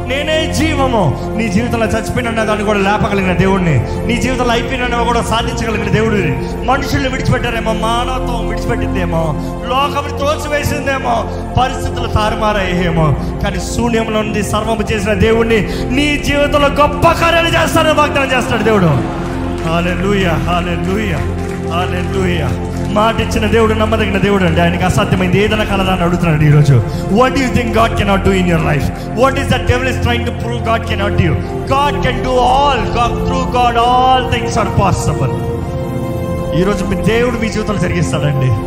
నేనే 0.07 0.53
జీవము. 0.53 1.33
నీ 1.37 1.47
జీవితంలో 1.47 1.85
చచ్చిపోయిన 1.85 2.43
దాన్ని 2.43 2.65
కూడా 2.65 2.79
లేపగలిగిన 2.79 3.33
దేవుడిని 3.33 4.07
నీ 4.07 4.17
జీవితంలో 4.17 4.51
అయిపోయినా 4.51 5.03
కూడా 5.03 5.21
సాధించగలిగిన 5.21 5.91
దేవుడిని 5.91 6.65
మనుషుల్ని 6.65 7.09
విడిచిపెట్టారేమో 7.09 7.73
మానవత్వం 7.73 8.47
విడిచిపెట్టిందేమో 8.47 9.35
లోకం 9.67 10.17
త్రోసివేసిందేమో 10.17 11.15
పరిస్థితులు 11.61 12.07
తారుమారయ్యేమో. 12.07 13.15
కానీ 13.43 13.59
శూన్యంలో 13.75 14.21
నుండి 14.21 14.43
సర్వము 14.43 14.83
చేసిన 14.91 15.13
దేవుణ్ణి 15.13 15.69
నీ 15.89 16.23
జీవితంలో 16.25 16.67
గొప్ప 16.67 17.11
కార్యాలు 17.11 17.47
చేస్తానని 17.47 17.93
వాగ్దానం 17.93 18.37
చేస్తాడు 18.37 18.63
దేవుడు. 18.63 18.87
Hallelujah 19.69 20.33
hallelujah 20.33 21.17
hallelujah. 21.73 22.66
మాట 22.93 23.19
ఇచ్చిన 23.19 23.51
దేవుడు 23.51 23.73
నమ్మదగిన 23.73 24.17
దేవుడు 24.17 24.43
అండి. 24.43 24.61
ఆయనకి 24.61 24.83
అసాధ్యమైంది. 24.83 25.43
ఏదైనా 25.43 25.63
కలదా 25.63 25.91
అని 25.91 26.01
అడుగుతున్నాడు 26.01 26.43
ఈరోజు. 26.43 26.83
What 27.11 27.37
you 27.37 27.47
think 27.47 27.77
God 27.77 27.97
cannot 27.97 28.23
do 28.25 28.31
in 28.31 28.47
your 28.47 28.65
life 28.65 28.91
what 29.09 29.39
is 29.39 29.49
the 29.49 29.67
devil 29.67 29.87
is 29.87 30.01
trying 30.01 30.25
to 30.25 30.31
prove 30.31 30.67
God 30.67 30.87
cannot 30.87 31.13
do 31.13 31.33
God 31.75 32.03
can 32.03 32.23
do 32.23 32.37
all 32.37 32.87
through 33.25 33.61
God 33.61 33.77
all 33.77 34.33
things 34.33 34.57
are 34.57 34.81
possible 34.81 35.31
ఈరోజు 36.59 36.85
మీ 36.85 36.95
దేవుడు 36.95 37.37
మీ 37.37 37.49
జీవితంలో 37.49 37.79
జరిగిస్తాడండి. 37.79 38.66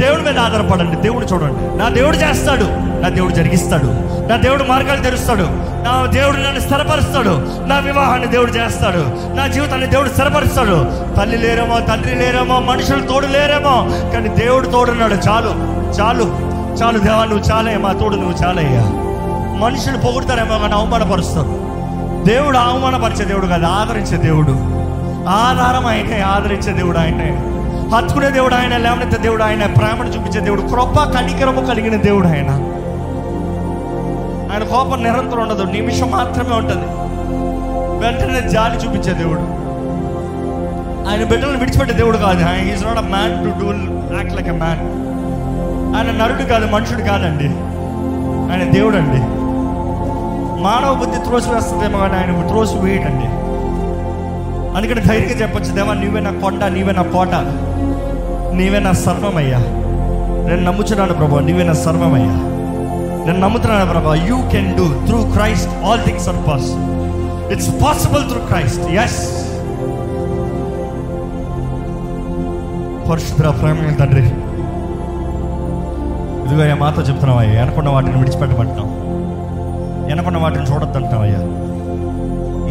దేవుడి 0.00 0.22
మీద 0.22 0.38
ఆధారపడండి. 0.38 0.96
దేవుడు 0.96 1.26
చూడండి. 1.26 1.78
నా 1.78 1.88
దేవుడు 1.88 2.16
చేస్తాడు. 2.16 2.64
నా 3.02 3.08
దేవుడు 3.08 3.32
జరిగిస్తాడు. 3.32 3.86
నా 4.28 4.36
దేవుడు 4.36 4.64
మార్గాలు 4.64 5.02
తెరుస్తాడు. 5.02 5.42
నా 5.84 6.06
దేవుడు 6.06 6.36
నన్ను 6.36 6.60
స్థిరపరుస్తాడు. 6.60 7.64
నా 7.66 7.78
వివాహాన్ని 7.78 8.26
దేవుడు 8.26 8.50
చేస్తాడు. 8.50 9.34
నా 9.36 9.46
జీవితాన్ని 9.46 9.86
దేవుడు 9.86 10.08
స్థిరపరుస్తాడు. 10.08 11.04
తల్లి 11.20 11.36
లేరేమో 11.38 11.80
తండ్రి 11.80 12.14
లేరేమో 12.14 12.60
మనుషులు 12.60 13.00
తోడు 13.00 13.26
లేరేమో 13.26 13.88
కానీ 14.12 14.28
దేవుడు 14.28 14.66
తోడున్నాడు. 14.66 15.14
చాలు 15.14 15.48
చాలు 16.00 16.24
చాలు 16.82 16.98
దేవా 16.98 17.24
నువ్వు 17.24 17.50
చాలే 17.52 17.76
మా 17.76 17.92
తోడు 17.92 18.16
నువ్వు 18.16 18.46
చాలయ్యా. 18.46 18.82
మనుషులు 19.60 19.98
పొగుడతారేమో 19.98 20.58
కానీ 20.58 20.72
అవమానపరుస్తారు. 20.72 21.74
దేవుడు 22.24 22.58
అవమానపరిచే 22.58 23.24
దేవుడు 23.24 23.46
కాదు 23.46 23.66
ఆదరించే 23.66 24.16
దేవుడు. 24.16 24.84
ఆధారం 25.28 25.86
ఆయనే 25.86 26.20
ఆదరించే 26.20 26.72
దేవుడు 26.72 26.98
ఆయనే 26.98 27.42
హత్తుకునే 27.94 28.30
దేవుడు 28.30 28.54
ఆయన 28.54 28.76
లేవనెత్తే 28.76 29.18
దేవుడు 29.18 29.42
ఆయన 29.42 29.66
ప్రేమను 29.66 30.08
చూపించే 30.08 30.40
దేవుడు 30.40 30.62
కృప 30.62 31.04
కనికరము 31.04 31.66
కలిగిన 31.66 31.96
దేవుడు 31.96 32.28
ఆయన. 32.28 32.50
ఆయన 34.52 34.62
కోపం 34.62 35.02
నిరంతరం 35.02 35.42
ఉండదు 35.42 35.62
నిమిషం 35.62 36.10
మాత్రమే 36.10 36.56
ఉంటుంది. 36.56 36.86
వెంటనే 38.04 38.48
జాలి 38.48 38.76
చూపించే 38.76 39.12
దేవుడు. 39.12 39.40
ఆయన 41.08 41.24
బిడ్డలను 41.24 41.58
విడిచిపెట్టే 41.58 41.92
దేవుడు 41.92 42.18
కాదు. 42.18 42.72
Is 42.72 42.84
not 42.84 42.98
a 42.98 43.00
man 43.00 43.44
to 43.44 43.58
do 43.58 43.66
act 44.16 44.34
like 44.34 44.48
a 44.48 44.52
man 44.52 44.82
ఆయన 45.96 46.10
నరుడు 46.10 46.42
కాదు 46.42 46.66
మనుషుడు 46.66 47.02
కాదండి. 47.02 47.48
ఆయన 48.52 48.70
దేవుడు 48.72 48.96
అండి 48.96 49.20
మానవ 50.62 50.94
బుద్ధి 50.94 51.18
త్రోసి 51.24 51.50
వేస్తుందేమో 51.50 51.98
కానీ 51.98 52.14
ఆయన 52.14 52.46
త్రోసి 52.48 52.78
వేయడండి 52.78 53.28
అందుకని 54.76 55.00
ధైర్యంగా 55.00 55.42
చెప్పొచ్చు 55.42 55.72
దేవా 55.72 55.94
నీవే 55.94 56.20
నా 56.20 56.30
కొండ 56.30 56.64
నీవే 56.64 56.92
నా 56.92 57.02
కోట. 57.02 57.34
నీవే 58.56 58.78
నా 58.78 58.92
సర్వమయ్యా. 59.04 59.60
నేను 60.46 60.62
నమ్ముచున్నాను 60.62 61.14
ప్రభా 61.14 61.40
నీవే 61.40 61.64
నా 61.64 61.74
సర్వమయ్యా. 61.84 62.34
నేను 63.26 63.38
నమ్ముతున్నాను 63.38 63.86
ప్రభా 63.90 64.14
you 64.28 64.36
can 64.52 64.70
do 64.76 64.86
through 65.06 65.18
Christ 65.34 65.72
all 65.86 66.02
things 66.04 66.28
are 66.28 66.40
pass 66.48 66.68
it's 67.54 67.70
possible 67.82 68.24
through 68.30 68.40
Christ 68.46 68.84
yes 69.04 69.20
పరిశుద్ధ 73.08 73.48
ప్రేమ 73.58 73.88
తండ్రి. 73.98 74.24
ఇదిగో 76.44 76.62
అయ్యా 76.62 76.74
మాతో 76.74 77.02
చెప్తున్నావు 77.02 77.38
అయ్యా 77.38 77.52
వెనకున్న 77.60 77.88
వాటిని 77.88 78.16
విడిచిపెట్టమంటున్నాం 78.18 78.90
ఎనకున్న 80.12 80.38
వాటిని 80.38 80.66
చూడొద్దంటున్నావు 80.70 81.24
అయ్యా 81.24 81.40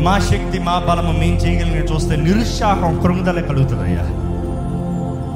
మా 0.05 0.15
శక్తి 0.29 0.57
మా 0.59 0.75
బలము 0.87 1.11
మేము 1.19 1.37
చేయగలిగిన 1.43 1.83
చూస్తే 1.91 2.13
నిరుత్సాహం 2.25 2.93
కృంగుదల 3.03 3.41
కలుగుతుంది 3.49 3.83
అయ్యా 3.83 4.05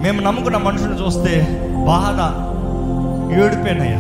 మేము 0.08 0.22
నమ్ముకున్న 0.22 0.58
మనుషులు 0.58 0.94
చూస్తే 0.94 1.48
బాధ 1.88 2.20
ఏడిపోయినయ్యా. 3.34 3.98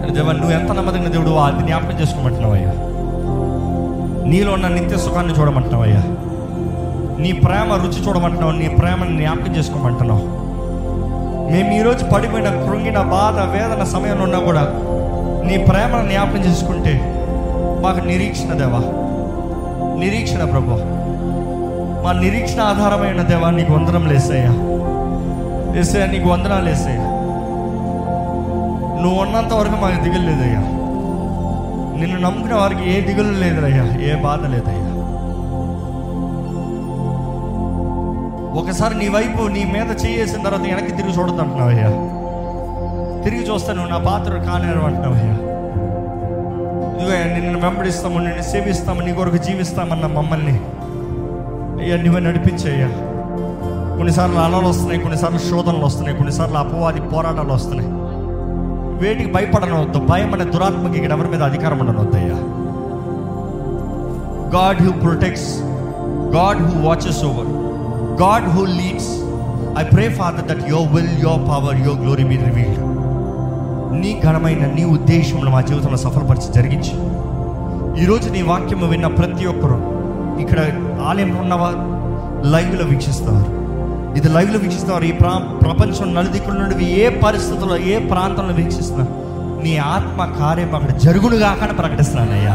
కానీ 0.00 0.12
దేవా 0.12 0.32
నువ్వు 0.32 0.52
ఎంత 0.52 0.72
నమ్మదగిన 0.72 1.08
దేవుడు 1.08 1.30
అది 1.30 1.62
జ్ఞాపకం 1.62 2.00
చేసుకోమంటున్నావయ్యా. 2.00 2.72
నీలో 4.28 4.52
ఉన్న 4.52 4.68
నిత్య 4.68 4.96
సుఖాన్ని 4.96 5.34
చూడమంటున్నావయ్యా. 5.34 6.02
నీ 7.22 7.32
ప్రేమ 7.32 7.74
రుచి 7.74 8.08
చూడమంటున్నావు 8.08 8.52
నీ 8.52 8.68
ప్రేమను 8.68 9.16
జ్ఞాపకం 9.16 9.56
చేసుకోమంటున్నావు. 9.56 10.20
మేము 11.52 11.70
ఈరోజు 11.72 12.04
పడిపోయిన 12.04 12.48
కృంగిన 12.48 12.98
బాధ 13.02 13.38
వేదన 13.56 13.84
సమయంలో 13.84 14.24
ఉన్నా 14.24 14.38
కూడా 14.38 14.62
నీ 15.48 15.58
ప్రేమను 15.58 16.08
జ్ఞాపకం 16.08 16.50
చేసుకుంటే 16.50 16.94
మాకు 17.82 18.06
నిరీక్షణ 18.06 18.52
దేవా. 18.52 18.82
నిరీక్షణ 20.00 20.44
ప్రభు. 20.44 21.01
మా 22.04 22.12
నిరీక్షణ 22.12 22.60
ఆధారమైన 22.60 23.22
దేవా 23.22 23.50
నీకు 23.50 23.72
వందనం 23.72 24.08
లేసయ్యా. 24.08 24.52
లేసయ్యా 25.74 26.06
నీకు 26.06 26.28
వందనాలు 26.28 26.64
లేసయ్యా. 26.64 27.04
నువ్వు 29.02 29.20
ఉన్నంత 29.20 29.52
వరకు 29.54 29.76
మాకు 29.76 30.02
దిగులు 30.02 30.26
లేదయ్యా. 30.26 30.60
నిన్ను 32.00 32.20
నమ్ముకునే 32.20 32.54
వారికి 32.54 32.92
ఏ 32.92 33.00
దిగులు 33.00 33.32
లేదయ్యా 33.32 33.84
ఏ 34.10 34.14
బాధ 34.14 34.46
లేదయ్యా. 34.46 34.88
ఒకసారి 38.60 38.94
నీ 38.98 39.08
వైపు 39.08 39.42
నీ 39.42 39.64
మీద 39.64 39.90
చేసిన 40.04 40.42
తర్వాత 40.42 40.60
వెనక్కి 40.60 40.92
తిరిగి 40.92 41.12
చూడద్దు 41.12 41.42
అయ్యా 41.42 41.88
తిరిగి 43.22 43.42
చూస్తే 43.42 43.72
నువ్వు 43.72 43.90
నా 43.90 43.98
పాత్ర 43.98 44.30
కానేరు 44.30 44.80
అంటున్నావయ్యా. 44.80 45.34
ఇదిగో 46.96 47.40
నిన్ను 47.40 47.58
వెంబడిస్తాము 47.58 48.18
నిన్ను 48.18 48.42
సేవిస్తాము 48.42 49.00
నీ 49.00 49.12
కొరకు 49.12 49.36
జీవిస్తామన్న 49.36 50.06
మమ్మల్ని 50.06 50.60
అయ్యా 51.82 51.96
నువ్వే 51.96 52.20
నడిపించయ్యా. 52.20 52.88
కొన్నిసార్లు 53.96 54.36
అలలు 54.36 54.68
వస్తున్నాయి 54.68 55.00
కొన్నిసార్లు 55.00 55.38
శోధనలు 55.38 55.84
వస్తున్నాయి 55.84 56.16
కొన్నిసార్లు 56.16 56.58
అపవాది 56.58 57.00
పోరాటాలు 57.00 57.52
వస్తున్నాయి. 57.52 57.90
వేటికి 59.02 59.32
భయపడనవద్దు 59.32 59.98
భయం 59.98 60.34
అనే 60.34 60.44
దురాత్మకి 60.44 60.96
ఇక్కడ 60.96 61.12
ఎవరి 61.12 61.28
మీద 61.28 61.42
అధికారం 61.42 61.80
ఉండనవద్దయ్యా 61.80 62.36
God 64.56 64.82
who 64.82 64.92
protects 64.92 65.62
God 66.36 66.62
who 66.62 66.88
watches 66.88 67.24
over 67.24 67.50
God 68.22 68.48
who 68.48 68.64
leads 68.64 69.12
I 69.78 69.84
pray 69.84 70.08
father 70.08 70.44
that 70.44 70.70
your 70.70 70.88
will 70.94 71.22
your 71.22 71.48
power 71.48 71.76
your 71.80 72.00
glory 72.00 72.24
me 72.24 72.36
revealed 72.36 72.82
నీ 74.00 74.20
ఘనమైన 74.24 74.66
నీ 74.66 74.84
ఉద్దేశంలో 74.84 75.50
మా 75.50 75.60
జీవితంలో 75.60 75.96
సఫలపరిచి 75.96 76.52
జరిగించి. 76.52 76.94
ఈరోజు 78.02 78.28
నీ 78.30 78.42
వాక్యము 78.42 78.86
విన్న 78.86 79.06
ప్రతి 79.06 79.46
ఒక్కరు 79.46 79.91
ఇక్కడ 80.40 80.60
ఆలయంలో 81.00 81.40
ఉన్నవారు 81.40 81.80
లైవ్లో 82.50 82.84
వీక్షిస్తారు 82.84 83.62
ఇది 84.16 84.28
లైవ్లో 84.28 84.58
వీక్షిస్తారు 84.58 85.04
ఈ 85.04 85.12
ప్రా 85.12 85.38
ప్రపంచం 85.38 86.14
నలుదిక్కుల 86.14 86.54
నుండి 86.54 86.84
ఏ 86.84 87.08
పరిస్థితుల్లో 87.08 87.76
ఏ 87.76 87.98
ప్రాంతంలో 87.98 88.54
వీక్షిస్తున్నారు 88.54 89.22
నీ 89.62 89.76
ఆత్మ 89.76 90.24
కార్యం 90.24 90.74
అక్కడ 90.74 90.96
జరుగును 90.96 91.36
కాకుండా 91.38 91.72
ప్రకటిస్తున్నానయ్యా. 91.72 92.54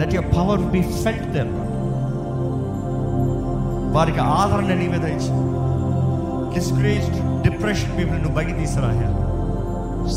Let 0.00 0.14
your 0.14 0.36
power 0.36 0.60
be 0.60 0.82
felt 0.82 1.32
them 1.32 1.52
వారికి 3.94 4.20
ఆదరణ 4.20 4.74
నీవేద 4.74 5.04
ఇచ్చి 5.04 5.32
డిస్కరేజ్డ్ 6.54 7.42
డిప్రెషన్ 7.42 7.98
పీపుల్ 7.98 8.18
నువ్వు 8.22 8.34
బయట 8.34 8.58
తీసుకురాయా 8.58 9.10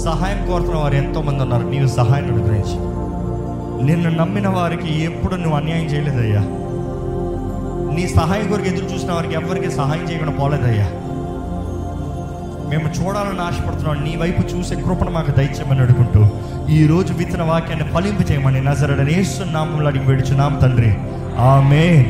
సహాయం 0.04 0.48
కోరుతున్న 0.48 0.80
వారు 0.80 0.96
ఎంతోమంది 0.96 1.44
ఉన్నారు. 1.44 1.64
నీవు 1.64 1.88
సహాయం 1.88 2.34
అనుగ్రహించి. 2.34 2.89
నిన్ను 3.84 4.10
నమ్మిన 4.10 4.48
వారికి 4.48 5.04
ఎప్పుడు 5.04 5.36
నువ్వు 5.36 5.58
అన్యాయం 5.58 5.86
చేయలేదయ్యా. 5.86 6.42
నీ 7.96 8.08
సహాయం 8.08 8.48
కొరకు 8.48 8.66
ఎదురు 8.66 8.86
చూసిన 8.86 9.12
వారికి 9.12 9.34
ఎవరికి 9.34 9.72
సహాయం 9.72 10.12
చేయకుండా 10.12 10.34
పోలేదయ్యా. 10.34 10.86
మేము 12.70 12.90
చూడాలని 12.90 13.42
ఆశపడుతున్నాం. 13.42 14.04
నీ 14.04 14.16
వైపు 14.16 14.42
చూసే 14.42 14.76
కృపను 14.76 15.12
మాకు 15.12 15.32
దయచేయమని 15.32 15.80
అడుగుంటూ 15.80 16.28
ఈ 16.70 16.88
రోజు 16.88 17.14
విత్తన 17.14 17.44
వాక్యాన్ని 17.44 17.88
ఫలింపు 17.88 18.32
చేయమని 18.32 18.62
నజరడనేస్తున్నాము 18.62 19.88
అడిగి 19.88 20.06
వేడుచున్నాం 20.06 20.60
తండ్రి. 20.62 20.94
ఆమె 21.38 22.06